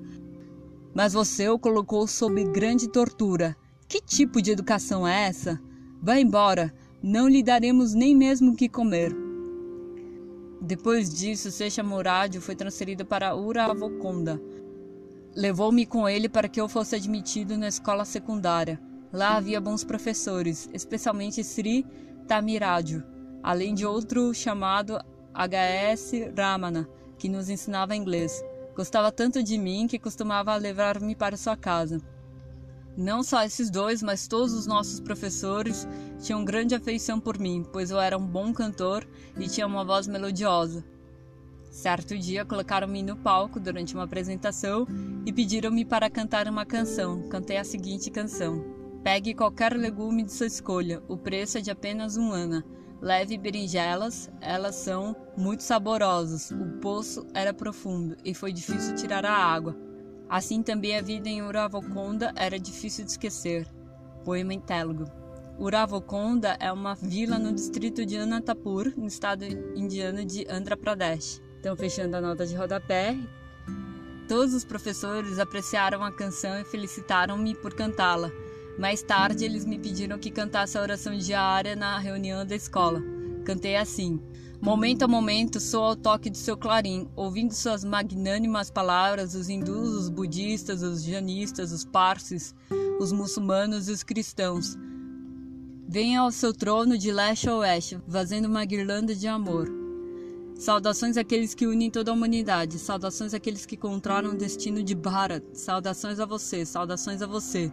mas 0.94 1.12
você 1.12 1.48
o 1.48 1.58
colocou 1.58 2.06
sob 2.06 2.42
grande 2.44 2.88
tortura. 2.88 3.56
Que 3.86 4.00
tipo 4.00 4.42
de 4.42 4.50
educação 4.50 5.06
é 5.06 5.28
essa? 5.28 5.60
Vá 6.02 6.18
embora, 6.18 6.74
não 7.02 7.28
lhe 7.28 7.42
daremos 7.42 7.94
nem 7.94 8.14
mesmo 8.14 8.52
o 8.52 8.56
que 8.56 8.68
comer. 8.68 9.14
Depois 10.60 11.08
disso, 11.08 11.50
Seixa 11.50 11.82
Murad 11.82 12.36
foi 12.36 12.54
transferido 12.54 13.06
para 13.06 13.34
Uravokonda, 13.34 14.40
Levou-me 15.38 15.86
com 15.86 16.08
ele 16.08 16.28
para 16.28 16.48
que 16.48 16.60
eu 16.60 16.68
fosse 16.68 16.96
admitido 16.96 17.56
na 17.56 17.68
escola 17.68 18.04
secundária. 18.04 18.80
Lá 19.12 19.36
havia 19.36 19.60
bons 19.60 19.84
professores, 19.84 20.68
especialmente 20.72 21.42
Sri 21.42 21.86
Tamiraju, 22.26 23.02
além 23.42 23.74
de 23.74 23.86
outro 23.86 24.34
chamado 24.34 24.98
H.S. 25.32 26.32
Ramana, 26.36 26.88
que 27.16 27.28
nos 27.28 27.48
ensinava 27.48 27.96
inglês. 27.96 28.44
Gostava 28.76 29.10
tanto 29.10 29.42
de 29.42 29.56
mim 29.56 29.86
que 29.86 29.98
costumava 29.98 30.54
levar-me 30.56 31.14
para 31.14 31.36
sua 31.36 31.56
casa. 31.56 32.00
Não 32.96 33.22
só 33.22 33.44
esses 33.44 33.70
dois, 33.70 34.02
mas 34.02 34.26
todos 34.26 34.52
os 34.52 34.66
nossos 34.66 35.00
professores 35.00 35.86
tinham 36.20 36.44
grande 36.44 36.74
afeição 36.74 37.20
por 37.20 37.38
mim, 37.38 37.64
pois 37.72 37.90
eu 37.90 38.00
era 38.00 38.18
um 38.18 38.26
bom 38.26 38.52
cantor 38.52 39.06
e 39.38 39.48
tinha 39.48 39.66
uma 39.66 39.84
voz 39.84 40.06
melodiosa. 40.06 40.84
Certo 41.70 42.18
dia 42.18 42.44
colocaram-me 42.44 43.02
no 43.02 43.16
palco 43.16 43.60
durante 43.60 43.94
uma 43.94 44.04
apresentação 44.04 44.86
e 45.24 45.32
pediram-me 45.32 45.84
para 45.84 46.10
cantar 46.10 46.48
uma 46.48 46.66
canção. 46.66 47.28
Cantei 47.28 47.56
a 47.56 47.64
seguinte 47.64 48.10
canção: 48.10 48.64
Pegue 49.02 49.34
qualquer 49.34 49.74
legume 49.74 50.24
de 50.24 50.32
sua 50.32 50.46
escolha, 50.46 51.02
o 51.08 51.16
preço 51.16 51.58
é 51.58 51.60
de 51.60 51.70
apenas 51.70 52.16
um 52.16 52.32
ana. 52.32 52.64
Leve 53.00 53.38
berinjelas, 53.38 54.28
elas 54.40 54.74
são 54.74 55.14
muito 55.36 55.62
saborosas. 55.62 56.50
O 56.50 56.78
poço 56.80 57.24
era 57.32 57.54
profundo 57.54 58.16
e 58.24 58.34
foi 58.34 58.52
difícil 58.52 58.96
tirar 58.96 59.24
a 59.24 59.32
água. 59.32 59.76
Assim 60.28 60.62
também 60.62 60.96
a 60.96 61.00
vida 61.00 61.28
em 61.28 61.40
Uravokonda 61.40 62.32
era 62.36 62.58
difícil 62.58 63.04
de 63.04 63.12
esquecer. 63.12 63.66
Poema 64.24 64.52
em 64.52 64.60
Telugu. 64.60 65.04
Uravokonda 65.58 66.56
é 66.60 66.72
uma 66.72 66.94
vila 66.94 67.38
no 67.38 67.52
distrito 67.52 68.04
de 68.04 68.16
Anantapur, 68.16 68.92
no 68.96 69.06
estado 69.06 69.44
indiano 69.76 70.24
de 70.24 70.44
Andhra 70.50 70.76
Pradesh. 70.76 71.40
Então, 71.60 71.76
fechando 71.76 72.16
a 72.16 72.20
nota 72.20 72.46
de 72.46 72.54
rodapé, 72.54 73.16
todos 74.28 74.54
os 74.54 74.64
professores 74.64 75.38
apreciaram 75.38 76.02
a 76.04 76.12
canção 76.12 76.60
e 76.60 76.64
felicitaram-me 76.64 77.54
por 77.54 77.74
cantá-la. 77.74 78.30
Mais 78.78 79.02
tarde, 79.02 79.44
eles 79.44 79.64
me 79.64 79.76
pediram 79.76 80.20
que 80.20 80.30
cantasse 80.30 80.78
a 80.78 80.82
oração 80.82 81.16
diária 81.18 81.74
na 81.74 81.98
reunião 81.98 82.46
da 82.46 82.54
escola. 82.54 83.02
Cantei 83.44 83.74
assim: 83.74 84.20
Momento 84.60 85.02
a 85.02 85.08
momento, 85.08 85.58
sou 85.58 85.82
ao 85.82 85.96
toque 85.96 86.30
de 86.30 86.38
seu 86.38 86.56
clarim, 86.56 87.08
ouvindo 87.16 87.52
suas 87.52 87.82
magnânimas 87.82 88.70
palavras, 88.70 89.34
os 89.34 89.48
hindus, 89.48 89.94
os 89.94 90.08
budistas, 90.08 90.84
os 90.84 91.02
janistas, 91.02 91.72
os 91.72 91.84
parsis, 91.84 92.54
os 93.00 93.10
muçulmanos 93.10 93.88
e 93.88 93.92
os 93.92 94.04
cristãos. 94.04 94.76
Venha 95.88 96.20
ao 96.20 96.30
seu 96.30 96.52
trono 96.52 96.96
de 96.96 97.10
leste 97.10 97.48
a 97.48 97.56
oeste, 97.56 97.98
fazendo 98.08 98.46
uma 98.46 98.64
guirlanda 98.64 99.12
de 99.12 99.26
amor. 99.26 99.68
Saudações 100.54 101.16
àqueles 101.16 101.52
que 101.52 101.66
unem 101.66 101.90
toda 101.90 102.12
a 102.12 102.14
humanidade. 102.14 102.78
Saudações 102.78 103.34
àqueles 103.34 103.66
que 103.66 103.74
encontraram 103.74 104.30
o 104.30 104.36
destino 104.36 104.82
de 104.84 104.94
Bharat. 104.94 105.44
Saudações 105.52 106.20
a 106.20 106.26
você, 106.26 106.64
saudações 106.64 107.22
a 107.22 107.26
você. 107.26 107.72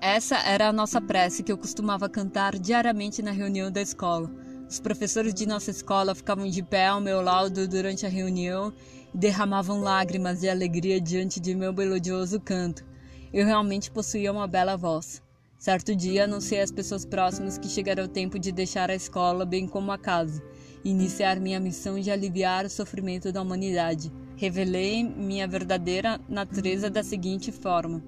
Essa 0.00 0.36
era 0.36 0.68
a 0.68 0.72
nossa 0.72 1.00
prece 1.00 1.42
que 1.42 1.50
eu 1.50 1.58
costumava 1.58 2.08
cantar 2.08 2.56
diariamente 2.56 3.20
na 3.20 3.32
reunião 3.32 3.70
da 3.70 3.82
escola. 3.82 4.30
Os 4.68 4.78
professores 4.78 5.34
de 5.34 5.44
nossa 5.44 5.72
escola 5.72 6.14
ficavam 6.14 6.48
de 6.48 6.62
pé 6.62 6.86
ao 6.86 7.00
meu 7.00 7.20
lado 7.20 7.66
durante 7.66 8.06
a 8.06 8.08
reunião 8.08 8.72
e 9.12 9.18
derramavam 9.18 9.80
lágrimas 9.80 10.40
de 10.40 10.48
alegria 10.48 11.00
diante 11.00 11.40
de 11.40 11.54
meu 11.54 11.72
melodioso 11.72 12.38
canto. 12.38 12.84
Eu 13.32 13.44
realmente 13.44 13.90
possuía 13.90 14.30
uma 14.30 14.46
bela 14.46 14.76
voz. 14.76 15.20
Certo 15.58 15.96
dia, 15.96 16.24
anunciei 16.24 16.60
às 16.60 16.70
pessoas 16.70 17.04
próximas 17.04 17.58
que 17.58 17.68
chegara 17.68 18.04
o 18.04 18.08
tempo 18.08 18.38
de 18.38 18.52
deixar 18.52 18.90
a 18.90 18.94
escola, 18.94 19.44
bem 19.44 19.66
como 19.66 19.90
a 19.90 19.98
casa 19.98 20.40
iniciar 20.84 21.40
minha 21.40 21.60
missão 21.60 21.98
de 21.98 22.10
aliviar 22.10 22.64
o 22.64 22.70
sofrimento 22.70 23.32
da 23.32 23.42
humanidade. 23.42 24.12
Revelei 24.36 25.02
minha 25.02 25.48
verdadeira 25.48 26.20
natureza 26.28 26.88
da 26.88 27.02
seguinte 27.02 27.50
forma: 27.50 28.02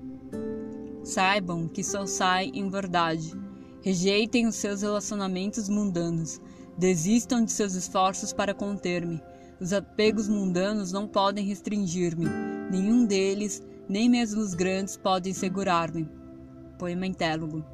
Saibam 1.02 1.66
que 1.66 1.82
sou 1.82 2.06
Sai 2.06 2.50
em 2.54 2.68
verdade. 2.68 3.32
Rejeitem 3.82 4.46
os 4.46 4.56
seus 4.56 4.82
relacionamentos 4.82 5.68
mundanos. 5.68 6.40
Desistam 6.76 7.44
de 7.44 7.52
seus 7.52 7.74
esforços 7.74 8.32
para 8.32 8.54
conter-me. 8.54 9.20
Os 9.60 9.72
apegos 9.72 10.28
mundanos 10.28 10.92
não 10.92 11.06
podem 11.08 11.44
restringir-me. 11.44 12.26
Nenhum 12.70 13.04
deles, 13.04 13.62
nem 13.88 14.08
mesmo 14.08 14.40
os 14.40 14.54
grandes, 14.54 14.96
podem 14.96 15.32
segurar-me. 15.32 16.08
Poema 16.78 17.06
Intélogo. 17.06 17.64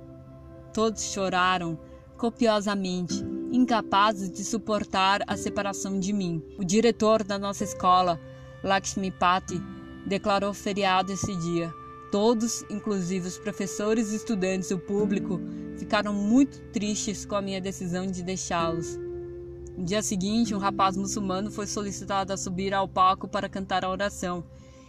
Todos 0.73 1.13
choraram 1.13 1.79
copiosamente, 2.17 3.25
incapazes 3.53 4.31
de 4.31 4.45
suportar 4.45 5.21
a 5.27 5.37
separação 5.37 5.99
de 5.99 6.13
mim. 6.13 6.43
O 6.59 6.65
diretor 6.65 7.23
da 7.23 7.39
nossa 7.39 7.65
escola, 7.65 8.21
Lakshmipati, 8.63 9.61
declarou 10.07 10.55
feriado 10.55 11.13
esse 11.13 11.35
dia. 11.37 11.73
Todos, 12.11 12.65
inclusive 12.71 13.29
os 13.29 13.39
professores, 13.39 14.13
estudantes 14.13 14.71
e 14.71 14.75
o 14.75 14.79
público, 14.79 15.41
ficaram 15.77 16.13
muito 16.13 16.61
tristes 16.73 17.25
com 17.25 17.35
a 17.35 17.43
minha 17.43 17.61
decisão 17.61 18.07
de 18.07 18.23
deixá-los. 18.23 18.97
No 19.77 19.85
dia 19.85 20.03
seguinte, 20.03 20.55
um 20.55 20.59
rapaz 20.59 20.97
muçulmano 20.97 21.51
foi 21.51 21.67
solicitado 21.67 22.33
a 22.33 22.37
subir 22.37 22.73
ao 22.73 22.89
palco 22.89 23.29
para 23.29 23.49
cantar 23.49 23.85
a 23.85 23.91
oração. 23.91 24.45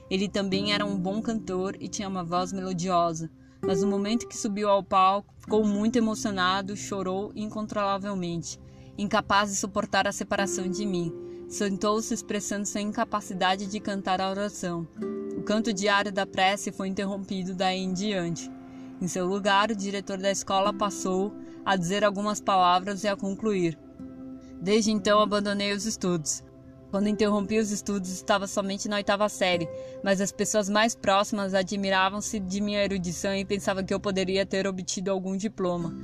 Ele 0.10 0.30
também 0.30 0.74
era 0.74 0.86
um 0.86 0.98
bom 0.98 1.22
cantor 1.22 1.76
e 1.80 1.88
tinha 1.88 2.08
uma 2.08 2.24
voz 2.24 2.54
melodiosa 2.54 3.30
mas 3.62 3.82
no 3.82 3.88
momento 3.88 4.28
que 4.28 4.38
subiu 4.38 4.70
ao 4.70 4.84
palco, 4.84 5.34
ficou 5.40 5.66
muito 5.66 5.98
emocionado, 5.98 6.76
chorou 6.76 7.32
incontrolavelmente, 7.36 8.60
incapaz 8.98 9.50
de 9.50 9.58
suportar 9.58 10.08
a 10.08 10.12
separação 10.12 10.68
de 10.70 10.86
mim. 10.86 11.14
Sentou-se 11.50 12.14
expressando 12.14 12.66
sua 12.66 12.82
incapacidade 12.82 13.68
de 13.68 13.80
cantar 13.80 14.20
a 14.20 14.30
oração. 14.30 14.86
Canto 15.48 15.72
diário 15.72 16.12
da 16.12 16.26
prece 16.26 16.74
foi 16.74 16.90
interrompido 16.90 17.56
daí 17.56 17.80
em 17.80 17.94
diante. 17.94 18.52
Em 19.02 19.08
seu 19.08 19.26
lugar, 19.26 19.72
o 19.72 19.76
diretor 19.78 20.18
da 20.18 20.30
escola 20.30 20.74
passou 20.74 21.34
a 21.64 21.78
dizer 21.78 22.04
algumas 22.04 22.42
palavras 22.42 23.06
e 23.06 23.08
a 23.08 23.16
concluir. 23.16 23.80
Desde 24.62 24.92
então 24.92 25.22
abandonei 25.22 25.72
os 25.72 25.86
estudos. 25.86 26.44
Quando 26.92 27.08
interrompi 27.08 27.60
os 27.60 27.72
estudos, 27.72 28.10
estava 28.10 28.46
somente 28.46 28.90
na 28.90 28.98
oitava 28.98 29.30
série, 29.30 29.70
mas 30.04 30.20
as 30.20 30.34
pessoas 30.34 30.68
mais 30.68 30.94
próximas 30.94 31.54
admiravam-se 31.54 32.42
de 32.42 32.60
minha 32.60 32.84
erudição 32.84 33.34
e 33.34 33.46
pensavam 33.46 33.86
que 33.86 33.94
eu 33.94 34.02
poderia 34.02 34.46
ter 34.46 34.68
obtido 34.68 35.12
algum 35.12 35.38
diploma. 35.38 35.96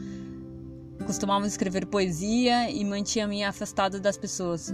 Costumava 1.05 1.45
escrever 1.45 1.85
poesia 1.85 2.71
e 2.71 2.85
mantinha-me 2.85 3.43
afastado 3.43 3.99
das 3.99 4.17
pessoas. 4.17 4.73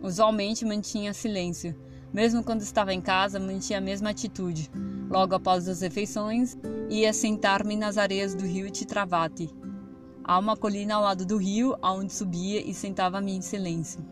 Usualmente 0.00 0.64
mantinha 0.64 1.12
silêncio. 1.12 1.74
Mesmo 2.12 2.42
quando 2.42 2.62
estava 2.62 2.92
em 2.92 3.00
casa, 3.00 3.38
mantinha 3.38 3.78
a 3.78 3.82
mesma 3.82 4.10
atitude. 4.10 4.70
Logo 5.10 5.34
após 5.34 5.68
as 5.68 5.80
refeições, 5.80 6.56
ia 6.88 7.12
sentar-me 7.12 7.76
nas 7.76 7.98
areias 7.98 8.34
do 8.34 8.44
rio 8.44 8.70
Titravati. 8.70 9.50
Há 10.24 10.38
uma 10.38 10.56
colina 10.56 10.94
ao 10.94 11.02
lado 11.02 11.24
do 11.24 11.36
rio, 11.36 11.76
aonde 11.80 12.12
subia 12.12 12.60
e 12.60 12.74
sentava-me 12.74 13.32
em 13.36 13.40
silêncio. 13.40 14.04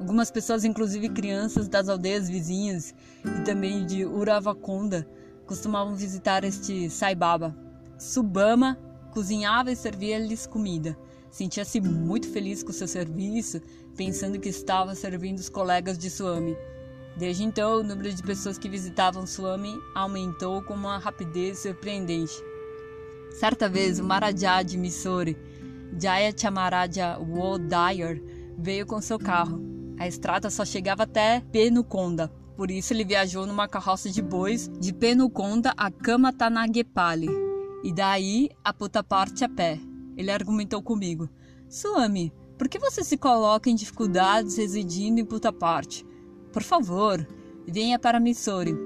Algumas 0.00 0.30
pessoas, 0.30 0.64
inclusive 0.64 1.08
crianças 1.08 1.68
das 1.68 1.88
aldeias 1.88 2.28
vizinhas 2.28 2.94
e 3.24 3.42
também 3.42 3.84
de 3.84 4.04
Uravakonda, 4.04 5.08
costumavam 5.46 5.94
visitar 5.94 6.44
este 6.44 6.88
Sai 6.88 7.14
Baba. 7.14 7.56
Subama 7.98 8.78
cozinhava 9.10 9.72
e 9.72 9.76
servia-lhes 9.76 10.46
comida. 10.46 10.96
Sentia-se 11.30 11.80
muito 11.80 12.28
feliz 12.28 12.62
com 12.62 12.72
seu 12.72 12.86
serviço, 12.86 13.60
pensando 13.98 14.38
que 14.38 14.48
estava 14.48 14.94
servindo 14.94 15.38
os 15.38 15.48
colegas 15.48 15.98
de 15.98 16.08
Swami. 16.08 16.56
Desde 17.16 17.42
então, 17.42 17.80
o 17.80 17.82
número 17.82 18.14
de 18.14 18.22
pessoas 18.22 18.56
que 18.56 18.68
visitavam 18.68 19.26
Swami 19.26 19.76
aumentou 19.92 20.62
com 20.62 20.72
uma 20.72 20.98
rapidez 20.98 21.58
surpreendente. 21.58 22.32
Certa 23.32 23.68
vez, 23.68 23.98
o 23.98 24.04
Maharaja 24.04 24.62
de 24.62 24.78
Mysore, 24.78 25.36
Jaya 26.00 26.32
Chamaraja 26.34 27.18
Wodayar, 27.18 28.20
veio 28.56 28.86
com 28.86 29.00
seu 29.00 29.18
carro. 29.18 29.60
A 29.98 30.06
estrada 30.06 30.48
só 30.48 30.64
chegava 30.64 31.02
até 31.02 31.40
Penukonda, 31.50 32.28
por 32.56 32.70
isso 32.70 32.92
ele 32.92 33.04
viajou 33.04 33.46
numa 33.46 33.66
carroça 33.66 34.08
de 34.08 34.22
bois 34.22 34.70
de 34.78 34.92
Penukonda 34.92 35.74
a 35.76 35.90
Kamatanagepali, 35.90 37.28
e 37.82 37.92
daí 37.92 38.48
a 38.62 38.72
Puttaparte 38.72 39.42
a 39.42 39.48
pé. 39.48 39.80
Ele 40.16 40.30
argumentou 40.30 40.80
comigo: 40.80 41.28
Swami, 41.68 42.32
por 42.58 42.68
que 42.68 42.78
você 42.78 43.04
se 43.04 43.16
coloca 43.16 43.70
em 43.70 43.74
dificuldades 43.76 44.56
residindo 44.56 45.20
em 45.20 45.24
Puttaparte? 45.24 46.04
Por 46.52 46.62
favor, 46.62 47.24
venha 47.66 48.00
para 48.00 48.18
Mysore. 48.18 48.76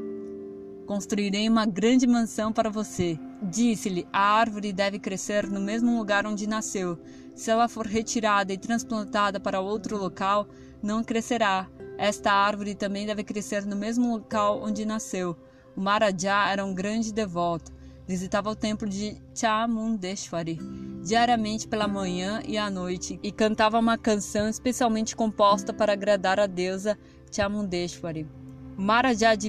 Construirei 0.87 1.49
uma 1.49 1.65
grande 1.65 2.07
mansão 2.07 2.53
para 2.53 2.69
você. 2.69 3.19
Disse-lhe: 3.43 4.07
a 4.13 4.21
árvore 4.21 4.75
deve 4.75 4.99
crescer 4.99 5.49
no 5.49 5.59
mesmo 5.59 5.97
lugar 5.97 6.27
onde 6.27 6.47
nasceu. 6.47 6.99
Se 7.35 7.51
ela 7.51 7.67
for 7.67 7.87
retirada 7.87 8.53
e 8.53 8.59
transplantada 8.59 9.41
para 9.41 9.61
outro 9.61 9.97
local, 9.97 10.47
não 10.83 11.03
crescerá. 11.03 11.67
Esta 11.97 12.31
árvore 12.31 12.75
também 12.75 13.07
deve 13.07 13.25
crescer 13.25 13.65
no 13.65 13.75
mesmo 13.75 14.13
local 14.13 14.61
onde 14.63 14.85
nasceu. 14.85 15.35
O 15.75 15.81
Maharaja 15.81 16.51
era 16.51 16.65
um 16.65 16.75
grande 16.75 17.11
devoto. 17.11 17.73
Visitava 18.13 18.51
o 18.51 18.55
templo 18.55 18.87
de 18.87 19.17
Chamundeshwari 19.35 20.59
diariamente 21.03 21.67
pela 21.67 21.89
manhã 21.89 22.43
e 22.47 22.59
à 22.59 22.69
noite 22.69 23.19
e 23.23 23.33
cantava 23.33 23.79
uma 23.79 23.97
canção 23.97 24.51
especialmente 24.51 25.17
composta 25.17 25.73
para 25.73 25.95
agradar 25.95 26.39
a 26.39 26.47
deusa 26.47 26.99
Chamundeshwari. 27.35 28.29
Maharaja 28.77 29.35
de 29.35 29.49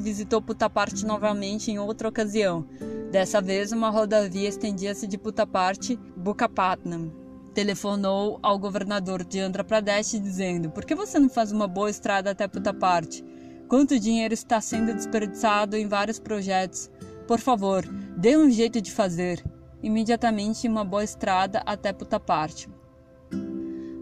visitou 0.00 0.42
Puttaparthi 0.42 1.06
novamente 1.06 1.70
em 1.70 1.78
outra 1.78 2.08
ocasião. 2.08 2.66
Dessa 3.12 3.40
vez, 3.40 3.70
uma 3.70 3.88
rodovia 3.88 4.48
estendia-se 4.48 5.06
de 5.06 5.16
Puttaparthi 5.16 5.96
Bukapatnam 6.16 7.12
telefonou 7.54 8.40
ao 8.42 8.58
governador 8.58 9.22
de 9.22 9.38
Andhra 9.38 9.62
Pradesh 9.62 10.20
dizendo: 10.20 10.70
Por 10.70 10.84
que 10.84 10.96
você 10.96 11.20
não 11.20 11.28
faz 11.28 11.52
uma 11.52 11.68
boa 11.68 11.88
estrada 11.88 12.32
até 12.32 12.48
Puttaparthi? 12.48 13.24
Quanto 13.68 14.00
dinheiro 14.00 14.34
está 14.34 14.60
sendo 14.60 14.92
desperdiçado 14.92 15.76
em 15.76 15.86
vários 15.86 16.18
projetos? 16.18 16.90
Por 17.32 17.40
favor, 17.40 17.82
dê 18.14 18.36
um 18.36 18.50
jeito 18.50 18.78
de 18.78 18.92
fazer. 18.92 19.42
Imediatamente 19.82 20.68
uma 20.68 20.84
boa 20.84 21.02
estrada 21.02 21.62
até 21.64 21.90
Puttaparthi. 21.90 22.68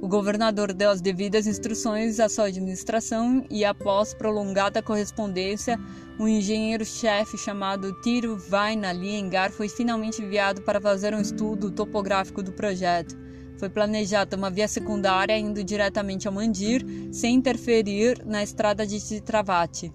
O 0.03 0.09
governador 0.09 0.73
deu 0.73 0.91
as 0.91 1.01
devidas 1.01 1.47
instruções 1.47 2.19
à 2.19 2.29
sua 2.29 2.47
administração 2.47 3.47
e, 3.49 3.65
após 3.65 4.13
prolongada 4.13 4.83
correspondência, 4.83 5.79
um 6.19 6.27
engenheiro-chefe 6.27 7.39
chamado 7.39 7.93
Tiro 8.03 8.37
Vaina 8.37 8.93
Liengar 8.93 9.53
foi 9.53 9.69
finalmente 9.69 10.21
enviado 10.21 10.63
para 10.63 10.81
fazer 10.81 11.15
um 11.15 11.21
estudo 11.21 11.71
topográfico 11.71 12.43
do 12.43 12.51
projeto. 12.51 13.17
Foi 13.59 13.69
planejada 13.69 14.37
uma 14.37 14.51
via 14.51 14.67
secundária 14.67 15.39
indo 15.39 15.63
diretamente 15.63 16.27
ao 16.27 16.35
Mandir, 16.35 16.85
sem 17.13 17.37
interferir 17.37 18.27
na 18.27 18.43
estrada 18.43 18.85
de 18.85 18.99
Chitravati. 18.99 19.93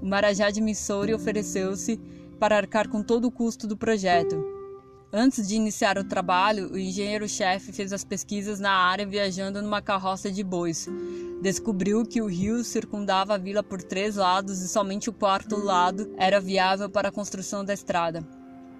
O 0.00 0.06
Marajá 0.06 0.50
de 0.50 0.60
Missouri 0.60 1.12
ofereceu-se 1.12 2.00
para 2.40 2.56
arcar 2.56 2.88
com 2.88 3.02
todo 3.02 3.26
o 3.26 3.30
custo 3.30 3.66
do 3.66 3.76
projeto. 3.76 4.42
Antes 5.12 5.46
de 5.46 5.56
iniciar 5.56 5.98
o 5.98 6.04
trabalho, 6.04 6.72
o 6.72 6.78
engenheiro-chefe 6.78 7.70
fez 7.70 7.92
as 7.92 8.02
pesquisas 8.02 8.58
na 8.58 8.72
área 8.72 9.04
viajando 9.04 9.60
numa 9.60 9.82
carroça 9.82 10.30
de 10.30 10.42
bois. 10.42 10.88
Descobriu 11.42 12.06
que 12.06 12.22
o 12.22 12.26
rio 12.26 12.64
circundava 12.64 13.34
a 13.34 13.38
vila 13.38 13.62
por 13.62 13.82
três 13.82 14.16
lados 14.16 14.62
e 14.62 14.68
somente 14.68 15.10
o 15.10 15.12
quarto 15.12 15.56
lado 15.62 16.10
era 16.16 16.40
viável 16.40 16.88
para 16.88 17.08
a 17.08 17.12
construção 17.12 17.62
da 17.64 17.74
estrada. 17.74 18.26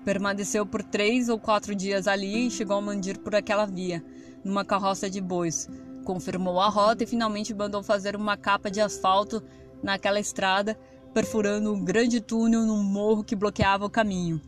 Permaneceu 0.04 0.64
por 0.64 0.82
três 0.82 1.28
ou 1.28 1.38
quatro 1.38 1.74
dias 1.74 2.06
ali 2.06 2.46
e 2.46 2.50
chegou 2.50 2.78
a 2.78 2.80
Mandir 2.80 3.18
por 3.18 3.34
aquela 3.34 3.66
via, 3.66 4.02
numa 4.42 4.64
carroça 4.64 5.10
de 5.10 5.20
bois. 5.20 5.68
Confirmou 6.04 6.60
a 6.60 6.68
rota 6.68 7.04
e 7.04 7.06
finalmente 7.06 7.52
mandou 7.52 7.82
fazer 7.82 8.16
uma 8.16 8.36
capa 8.36 8.70
de 8.70 8.80
asfalto 8.80 9.42
naquela 9.82 10.20
estrada, 10.20 10.78
perfurando 11.12 11.72
um 11.72 11.84
grande 11.84 12.20
túnel 12.20 12.66
num 12.66 12.82
morro 12.82 13.24
que 13.24 13.36
bloqueava 13.36 13.84
o 13.84 13.90
caminho. 13.90 14.40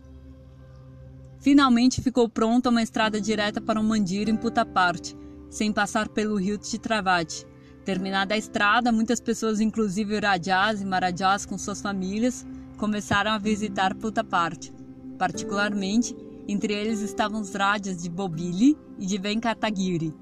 Finalmente 1.41 2.01
ficou 2.01 2.29
pronta 2.29 2.71
uma 2.71 2.83
estrada 2.83 3.21
direta 3.21 3.61
para 3.61 3.81
o 3.81 3.83
Mandir 3.83 4.29
em 4.29 4.37
Puttaparte, 4.37 5.17
sem 5.51 5.73
passar 5.73 6.09
pelo 6.09 6.37
rio 6.37 6.59
Chitravati. 6.63 7.45
Terminada 7.85 8.35
a 8.35 8.39
estrada, 8.39 8.93
muitas 8.93 9.21
pessoas, 9.21 9.61
inclusive 9.61 10.21
Rajas 10.21 10.81
e 10.81 10.85
Marajas 10.85 11.45
com 11.45 11.59
suas 11.59 11.81
famílias, 11.81 12.47
começaram 12.77 13.33
a 13.33 13.39
visitar 13.39 13.93
Puttaparte. 13.97 14.73
Particularmente, 15.19 16.17
entre 16.47 16.73
eles 16.73 17.01
estavam 17.01 17.41
os 17.41 17.53
rádios 17.53 18.01
de 18.01 18.09
Bobili 18.09 18.79
e 18.99 19.05
de 19.05 19.19
Venkatagiri. 19.19 20.15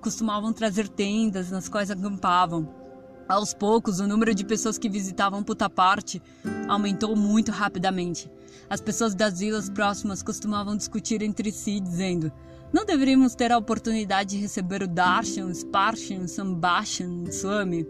Costumavam 0.00 0.52
trazer 0.52 0.88
tendas 0.88 1.50
nas 1.50 1.68
quais 1.68 1.90
acampavam. 1.90 2.81
Aos 3.28 3.54
poucos, 3.54 4.00
o 4.00 4.06
número 4.06 4.34
de 4.34 4.44
pessoas 4.44 4.76
que 4.76 4.88
visitavam 4.88 5.42
Puttaparte 5.42 6.20
aumentou 6.68 7.14
muito 7.16 7.50
rapidamente. 7.52 8.30
As 8.68 8.80
pessoas 8.80 9.14
das 9.14 9.38
vilas 9.38 9.70
próximas 9.70 10.22
costumavam 10.22 10.76
discutir 10.76 11.22
entre 11.22 11.52
si, 11.52 11.80
dizendo: 11.80 12.32
Não 12.72 12.84
deveríamos 12.84 13.34
ter 13.34 13.52
a 13.52 13.58
oportunidade 13.58 14.30
de 14.30 14.42
receber 14.42 14.82
o 14.82 14.88
Darshan, 14.88 15.52
Sparshan, 15.54 16.26
Sambashan, 16.26 17.30
Swami? 17.30 17.86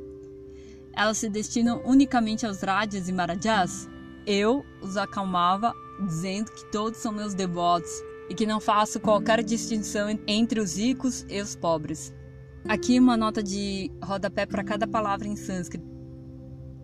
Elas 0.94 1.18
se 1.18 1.28
destinam 1.28 1.82
unicamente 1.84 2.46
aos 2.46 2.60
Rajas 2.60 3.08
e 3.08 3.12
Marajas? 3.12 3.88
Eu 4.26 4.64
os 4.80 4.96
acalmava 4.96 5.72
dizendo 6.06 6.52
que 6.52 6.70
todos 6.70 7.00
são 7.00 7.12
meus 7.12 7.34
devotos 7.34 7.90
e 8.28 8.34
que 8.34 8.46
não 8.46 8.60
faço 8.60 9.00
qualquer 9.00 9.42
distinção 9.42 10.08
entre 10.26 10.60
os 10.60 10.76
ricos 10.76 11.24
e 11.28 11.40
os 11.40 11.56
pobres. 11.56 12.12
Aqui 12.68 12.98
uma 12.98 13.16
nota 13.16 13.42
de 13.42 13.90
rodapé 14.02 14.46
para 14.46 14.62
cada 14.62 14.86
palavra 14.86 15.26
em 15.26 15.34
sânscrito. 15.34 15.84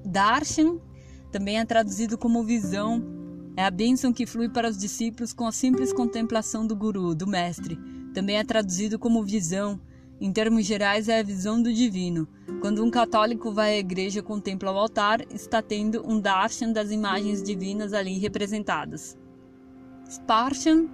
Darshan 0.04 0.78
também 1.30 1.58
é 1.58 1.64
traduzido 1.64 2.18
como 2.18 2.42
visão, 2.42 3.02
é 3.56 3.64
a 3.64 3.70
bênção 3.70 4.12
que 4.12 4.26
flui 4.26 4.48
para 4.48 4.68
os 4.68 4.78
discípulos 4.78 5.32
com 5.32 5.46
a 5.46 5.52
simples 5.52 5.92
contemplação 5.92 6.66
do 6.66 6.74
guru, 6.74 7.14
do 7.14 7.26
mestre. 7.26 7.78
Também 8.12 8.36
é 8.36 8.44
traduzido 8.44 8.98
como 8.98 9.24
visão, 9.24 9.80
em 10.20 10.32
termos 10.32 10.66
gerais, 10.66 11.08
é 11.08 11.20
a 11.20 11.22
visão 11.22 11.62
do 11.62 11.72
divino. 11.72 12.26
Quando 12.60 12.84
um 12.84 12.90
católico 12.90 13.52
vai 13.52 13.74
à 13.74 13.78
igreja 13.78 14.18
e 14.18 14.22
contempla 14.22 14.72
o 14.72 14.78
altar, 14.78 15.24
está 15.32 15.62
tendo 15.62 16.04
um 16.04 16.20
darshan 16.20 16.72
das 16.72 16.90
imagens 16.90 17.40
divinas 17.40 17.92
ali 17.92 18.18
representadas. 18.18 19.16
Sparshan, 20.08 20.88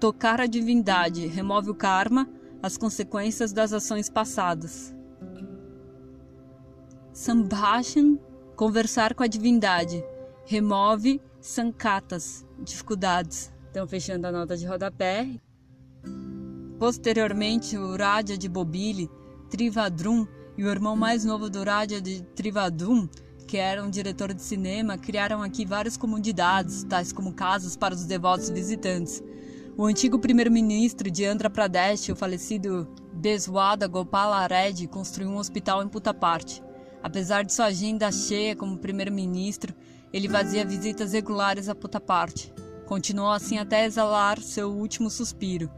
tocar 0.00 0.40
a 0.40 0.46
divindade, 0.46 1.26
remove 1.26 1.70
o 1.70 1.74
karma, 1.74 2.26
as 2.62 2.78
consequências 2.78 3.52
das 3.52 3.72
ações 3.72 4.08
passadas. 4.08 4.94
Sambhashan, 7.12 8.18
conversar 8.56 9.14
com 9.14 9.22
a 9.22 9.26
divindade, 9.26 10.02
remove 10.46 11.20
sankatas, 11.40 12.46
dificuldades. 12.60 13.52
Então, 13.70 13.86
fechando 13.86 14.26
a 14.26 14.32
nota 14.32 14.56
de 14.56 14.64
rodapé. 14.66 15.28
Posteriormente, 16.78 17.76
o 17.76 17.96
Raja 17.96 18.36
de 18.36 18.48
Bobili, 18.48 19.10
Trivadrum, 19.50 20.26
e 20.56 20.64
o 20.64 20.68
irmão 20.68 20.94
mais 20.94 21.24
novo 21.24 21.48
do 21.48 21.62
Raja 21.64 22.00
de 22.00 22.22
Trivadrum, 22.34 23.08
que 23.46 23.56
era 23.56 23.82
um 23.82 23.90
diretor 23.90 24.32
de 24.34 24.42
cinema, 24.42 24.98
criaram 24.98 25.42
aqui 25.42 25.64
várias 25.64 25.96
comunidades, 25.96 26.84
tais 26.84 27.12
como 27.12 27.32
casas 27.32 27.76
para 27.76 27.94
os 27.94 28.04
devotos 28.04 28.50
visitantes. 28.50 29.22
O 29.76 29.86
antigo 29.86 30.18
primeiro-ministro 30.18 31.10
de 31.10 31.24
Andhra 31.24 31.48
Pradesh, 31.48 32.10
o 32.10 32.16
falecido 32.16 32.86
Beswada 33.12 33.86
Gopala 33.86 34.46
Reddy, 34.46 34.86
construiu 34.86 35.30
um 35.30 35.38
hospital 35.38 35.82
em 35.82 35.88
Puttaparthi. 35.88 36.62
Apesar 37.02 37.44
de 37.44 37.52
sua 37.52 37.66
agenda 37.66 38.12
cheia 38.12 38.54
como 38.54 38.78
primeiro-ministro, 38.78 39.74
ele 40.12 40.28
fazia 40.28 40.64
visitas 40.64 41.12
regulares 41.12 41.68
a 41.68 41.74
Puttaparthi. 41.74 42.52
Continuou 42.86 43.30
assim 43.30 43.58
até 43.58 43.84
exalar 43.84 44.38
seu 44.40 44.70
último 44.70 45.08
suspiro 45.08 45.70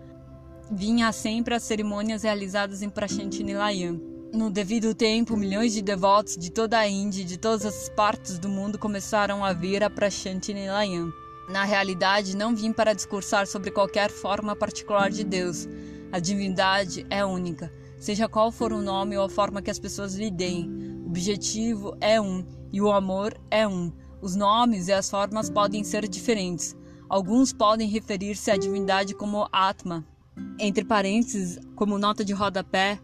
vinha 0.70 1.12
sempre 1.12 1.54
às 1.54 1.62
cerimônias 1.62 2.22
realizadas 2.22 2.82
em 2.82 2.88
Prashanti 2.88 3.42
Nilayam. 3.42 4.00
No 4.32 4.50
devido 4.50 4.94
tempo, 4.94 5.36
milhões 5.36 5.72
de 5.72 5.80
devotos 5.80 6.36
de 6.36 6.50
toda 6.50 6.78
a 6.78 6.88
Índia 6.88 7.22
e 7.22 7.24
de 7.24 7.36
todas 7.36 7.64
as 7.64 7.88
partes 7.88 8.38
do 8.38 8.48
mundo 8.48 8.78
começaram 8.78 9.44
a 9.44 9.52
vir 9.52 9.84
a 9.84 9.90
Prashanti 9.90 10.52
Nilayam. 10.52 11.12
Na 11.48 11.64
realidade, 11.64 12.36
não 12.36 12.56
vim 12.56 12.72
para 12.72 12.94
discursar 12.94 13.46
sobre 13.46 13.70
qualquer 13.70 14.10
forma 14.10 14.56
particular 14.56 15.10
de 15.10 15.24
Deus. 15.24 15.68
A 16.10 16.18
divindade 16.18 17.04
é 17.10 17.24
única, 17.24 17.72
seja 17.98 18.28
qual 18.28 18.50
for 18.50 18.72
o 18.72 18.80
nome 18.80 19.16
ou 19.16 19.24
a 19.24 19.28
forma 19.28 19.60
que 19.60 19.70
as 19.70 19.78
pessoas 19.78 20.14
lhe 20.14 20.30
deem. 20.30 20.68
O 21.04 21.08
objetivo 21.08 21.96
é 22.00 22.20
um 22.20 22.44
e 22.72 22.80
o 22.80 22.90
amor 22.90 23.38
é 23.50 23.68
um. 23.68 23.92
Os 24.22 24.34
nomes 24.34 24.88
e 24.88 24.92
as 24.92 25.10
formas 25.10 25.50
podem 25.50 25.84
ser 25.84 26.08
diferentes. 26.08 26.74
Alguns 27.08 27.52
podem 27.52 27.88
referir-se 27.88 28.50
à 28.50 28.56
divindade 28.56 29.14
como 29.14 29.46
Atma. 29.52 30.04
Entre 30.58 30.84
parênteses, 30.84 31.58
como 31.76 31.98
nota 31.98 32.24
de 32.24 32.32
rodapé, 32.32 32.98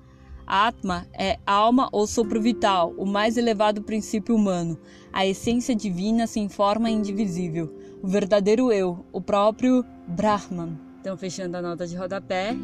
Atma 0.46 1.06
é 1.12 1.38
alma 1.46 1.88
ou 1.92 2.06
sopro 2.08 2.40
vital, 2.40 2.92
o 2.98 3.06
mais 3.06 3.36
elevado 3.36 3.82
princípio 3.82 4.34
humano. 4.34 4.76
A 5.12 5.24
essência 5.24 5.76
divina 5.76 6.26
sem 6.26 6.48
forma 6.48 6.90
indivisível. 6.90 7.72
O 8.02 8.08
verdadeiro 8.08 8.72
eu, 8.72 9.04
o 9.12 9.20
próprio 9.20 9.84
Brahman. 10.08 10.78
Então, 11.00 11.18
fechando 11.18 11.58
a 11.58 11.62
nota 11.62 11.86
de 11.86 11.94
rodapé, 11.94 12.56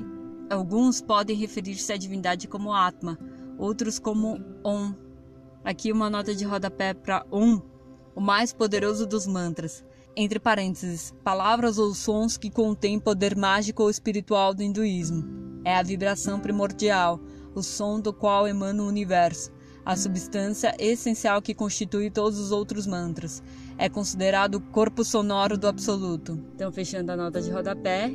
alguns 0.49 1.03
podem 1.03 1.37
referir-se 1.37 1.92
à 1.92 1.96
divindade 1.99 2.49
como 2.49 2.72
Atma, 2.72 3.18
outros 3.59 3.99
como 3.99 4.40
Om. 4.64 4.94
Aqui 5.62 5.92
uma 5.92 6.09
nota 6.09 6.35
de 6.35 6.42
rodapé 6.42 6.94
para 6.94 7.27
Om, 7.31 7.61
o 8.14 8.20
mais 8.20 8.55
poderoso 8.55 9.07
dos 9.07 9.27
mantras. 9.27 9.85
Entre 10.16 10.40
parênteses, 10.40 11.12
palavras 11.22 11.77
ou 11.77 11.92
sons 11.92 12.38
que 12.38 12.51
contêm 12.51 12.99
poder 12.99 13.37
mágico 13.37 13.83
ou 13.83 13.90
espiritual 13.90 14.55
do 14.55 14.62
hinduísmo. 14.62 15.22
É 15.66 15.77
a 15.77 15.83
vibração 15.83 16.40
primordial, 16.40 17.20
o 17.55 17.62
som 17.62 18.01
do 18.01 18.11
qual 18.11 18.49
emana 18.49 18.83
o 18.83 18.88
universo, 18.88 19.51
a 19.87 19.94
substância 19.94 20.75
essencial 20.81 21.40
que 21.40 21.55
constitui 21.55 22.11
todos 22.11 22.40
os 22.40 22.51
outros 22.51 22.88
mantras. 22.88 23.40
É 23.79 23.88
considerado 23.88 24.57
o 24.57 24.61
corpo 24.61 25.05
sonoro 25.05 25.57
do 25.57 25.68
absoluto. 25.68 26.33
Então, 26.57 26.72
fechando 26.72 27.12
a 27.12 27.16
nota 27.16 27.40
de 27.40 27.53
rodapé, 27.53 28.12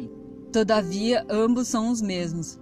todavia, 0.52 1.26
ambos 1.30 1.70
são 1.70 1.90
os 1.90 2.02
mesmos. 2.02 2.60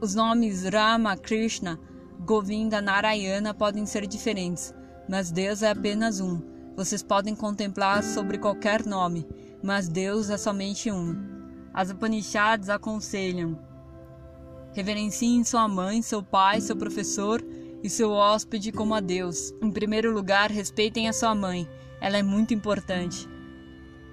Os 0.00 0.14
nomes 0.14 0.62
Rama, 0.62 1.16
Krishna, 1.16 1.80
Govinda, 2.20 2.80
Narayana 2.80 3.52
podem 3.52 3.84
ser 3.86 4.06
diferentes, 4.06 4.72
mas 5.08 5.32
Deus 5.32 5.60
é 5.64 5.70
apenas 5.70 6.20
um. 6.20 6.40
Vocês 6.76 7.02
podem 7.02 7.34
contemplar 7.34 8.04
sobre 8.04 8.38
qualquer 8.38 8.86
nome, 8.86 9.26
mas 9.64 9.88
Deus 9.88 10.30
é 10.30 10.36
somente 10.36 10.92
um. 10.92 11.16
As 11.72 11.90
Upanishads 11.90 12.68
aconselham: 12.68 13.58
reverenciem 14.72 15.42
sua 15.42 15.66
mãe, 15.66 16.02
seu 16.02 16.22
pai, 16.22 16.60
seu 16.60 16.76
professor 16.76 17.42
e 17.84 17.90
seu 17.90 18.10
hóspede 18.12 18.72
como 18.72 18.94
a 18.94 19.00
Deus. 19.00 19.52
Em 19.60 19.70
primeiro 19.70 20.10
lugar, 20.10 20.50
respeitem 20.50 21.06
a 21.06 21.12
sua 21.12 21.34
mãe, 21.34 21.68
ela 22.00 22.16
é 22.16 22.22
muito 22.22 22.54
importante. 22.54 23.28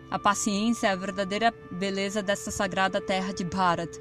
A 0.10 0.20
paciência 0.20 0.88
é 0.88 0.92
a 0.92 0.96
verdadeira 0.96 1.54
beleza 1.72 2.22
desta 2.22 2.52
sagrada 2.52 3.00
terra 3.00 3.34
de 3.34 3.46
Bharat. 3.46 3.98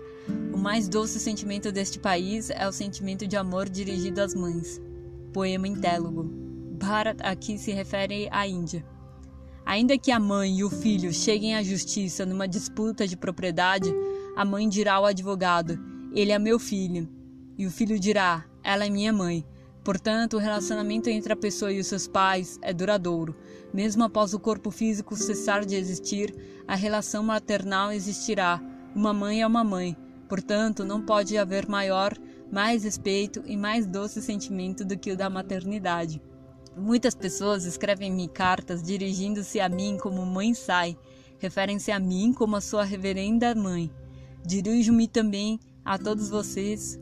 O 0.52 0.58
mais 0.58 0.88
doce 0.88 1.20
sentimento 1.20 1.70
deste 1.70 2.00
país 2.00 2.50
é 2.50 2.66
o 2.66 2.72
sentimento 2.72 3.28
de 3.28 3.36
amor 3.36 3.68
dirigido 3.68 4.20
às 4.20 4.34
mães. 4.34 4.82
Poema 5.32 5.68
em 5.68 5.76
Télogo. 5.76 6.24
Bharat 6.24 7.20
aqui 7.22 7.56
se 7.56 7.70
refere 7.70 8.28
à 8.32 8.44
Índia. 8.44 8.84
Ainda 9.64 9.96
que 9.96 10.10
a 10.10 10.18
mãe 10.18 10.58
e 10.58 10.64
o 10.64 10.70
filho 10.70 11.12
cheguem 11.12 11.54
à 11.54 11.62
justiça 11.62 12.26
numa 12.26 12.48
disputa 12.48 13.06
de 13.06 13.16
propriedade, 13.16 13.94
a 14.36 14.44
mãe 14.44 14.68
dirá 14.68 14.94
ao 14.94 15.06
advogado: 15.06 15.78
Ele 16.12 16.32
é 16.32 16.38
meu 16.40 16.58
filho. 16.58 17.08
E 17.56 17.66
o 17.66 17.70
filho 17.70 18.00
dirá: 18.00 18.44
Ela 18.64 18.84
é 18.84 18.90
minha 18.90 19.12
mãe. 19.12 19.46
Portanto, 19.82 20.34
o 20.34 20.38
relacionamento 20.38 21.08
entre 21.08 21.32
a 21.32 21.36
pessoa 21.36 21.72
e 21.72 21.80
os 21.80 21.86
seus 21.86 22.06
pais 22.06 22.58
é 22.62 22.72
duradouro. 22.72 23.34
Mesmo 23.72 24.04
após 24.04 24.34
o 24.34 24.40
corpo 24.40 24.70
físico 24.70 25.16
cessar 25.16 25.64
de 25.64 25.74
existir, 25.74 26.34
a 26.68 26.74
relação 26.74 27.22
maternal 27.22 27.90
existirá. 27.90 28.60
Uma 28.94 29.14
mãe 29.14 29.40
é 29.40 29.46
uma 29.46 29.64
mãe. 29.64 29.96
Portanto, 30.28 30.84
não 30.84 31.02
pode 31.02 31.36
haver 31.38 31.66
maior, 31.66 32.14
mais 32.52 32.84
respeito 32.84 33.42
e 33.46 33.56
mais 33.56 33.86
doce 33.86 34.20
sentimento 34.20 34.84
do 34.84 34.98
que 34.98 35.12
o 35.12 35.16
da 35.16 35.30
maternidade. 35.30 36.20
Muitas 36.76 37.14
pessoas 37.14 37.64
escrevem-me 37.64 38.28
cartas 38.28 38.82
dirigindo-se 38.82 39.60
a 39.60 39.68
mim 39.68 39.98
como 40.00 40.24
mãe 40.24 40.54
sai, 40.54 40.96
referem-se 41.38 41.90
a 41.90 41.98
mim 41.98 42.32
como 42.32 42.54
a 42.54 42.60
sua 42.60 42.84
reverenda 42.84 43.54
mãe. 43.54 43.90
Dirijo-me 44.44 45.08
também 45.08 45.58
a 45.84 45.98
todos 45.98 46.28
vocês 46.28 46.98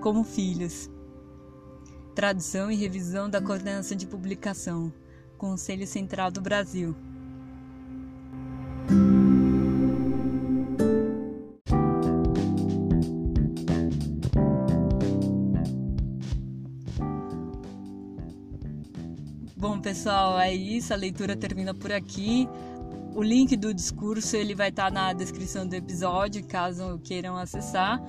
como 0.00 0.22
filhos. 0.22 0.88
Tradução 2.18 2.68
e 2.68 2.74
revisão 2.74 3.30
da 3.30 3.40
coordenação 3.40 3.96
de 3.96 4.04
publicação. 4.04 4.92
Conselho 5.36 5.86
Central 5.86 6.32
do 6.32 6.40
Brasil. 6.40 6.96
Bom, 19.56 19.80
pessoal, 19.80 20.40
é 20.40 20.52
isso. 20.52 20.92
A 20.92 20.96
leitura 20.96 21.36
termina 21.36 21.72
por 21.72 21.92
aqui. 21.92 22.48
O 23.14 23.22
link 23.22 23.56
do 23.56 23.72
discurso 23.72 24.34
ele 24.34 24.56
vai 24.56 24.70
estar 24.70 24.90
na 24.90 25.12
descrição 25.12 25.64
do 25.64 25.74
episódio, 25.74 26.44
caso 26.44 27.00
queiram 27.04 27.36
acessar. 27.36 28.02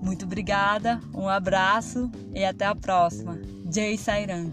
Muito 0.00 0.24
obrigada, 0.24 1.00
um 1.14 1.28
abraço 1.28 2.10
e 2.34 2.44
até 2.44 2.66
a 2.66 2.74
próxima. 2.74 3.38
Jay 3.70 3.98
Sairan. 3.98 4.50